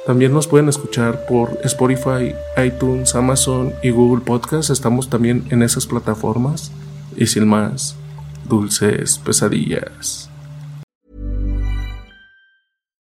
También 0.05 0.33
nos 0.33 0.45
pueden 0.45 0.69
escuchar 0.69 1.25
por 1.25 1.59
Spotify, 1.63 2.35
iTunes, 2.63 3.15
Amazon 3.15 3.73
y 3.81 3.89
Google 3.89 4.23
Podcast. 4.23 4.69
Estamos 4.69 5.09
también 5.09 5.45
en 5.49 5.63
esas 5.63 5.87
plataformas. 5.87 6.71
Y 7.17 7.25
sin 7.25 7.47
más, 7.47 7.95
dulces 8.47 9.17
pesadillas. 9.17 10.29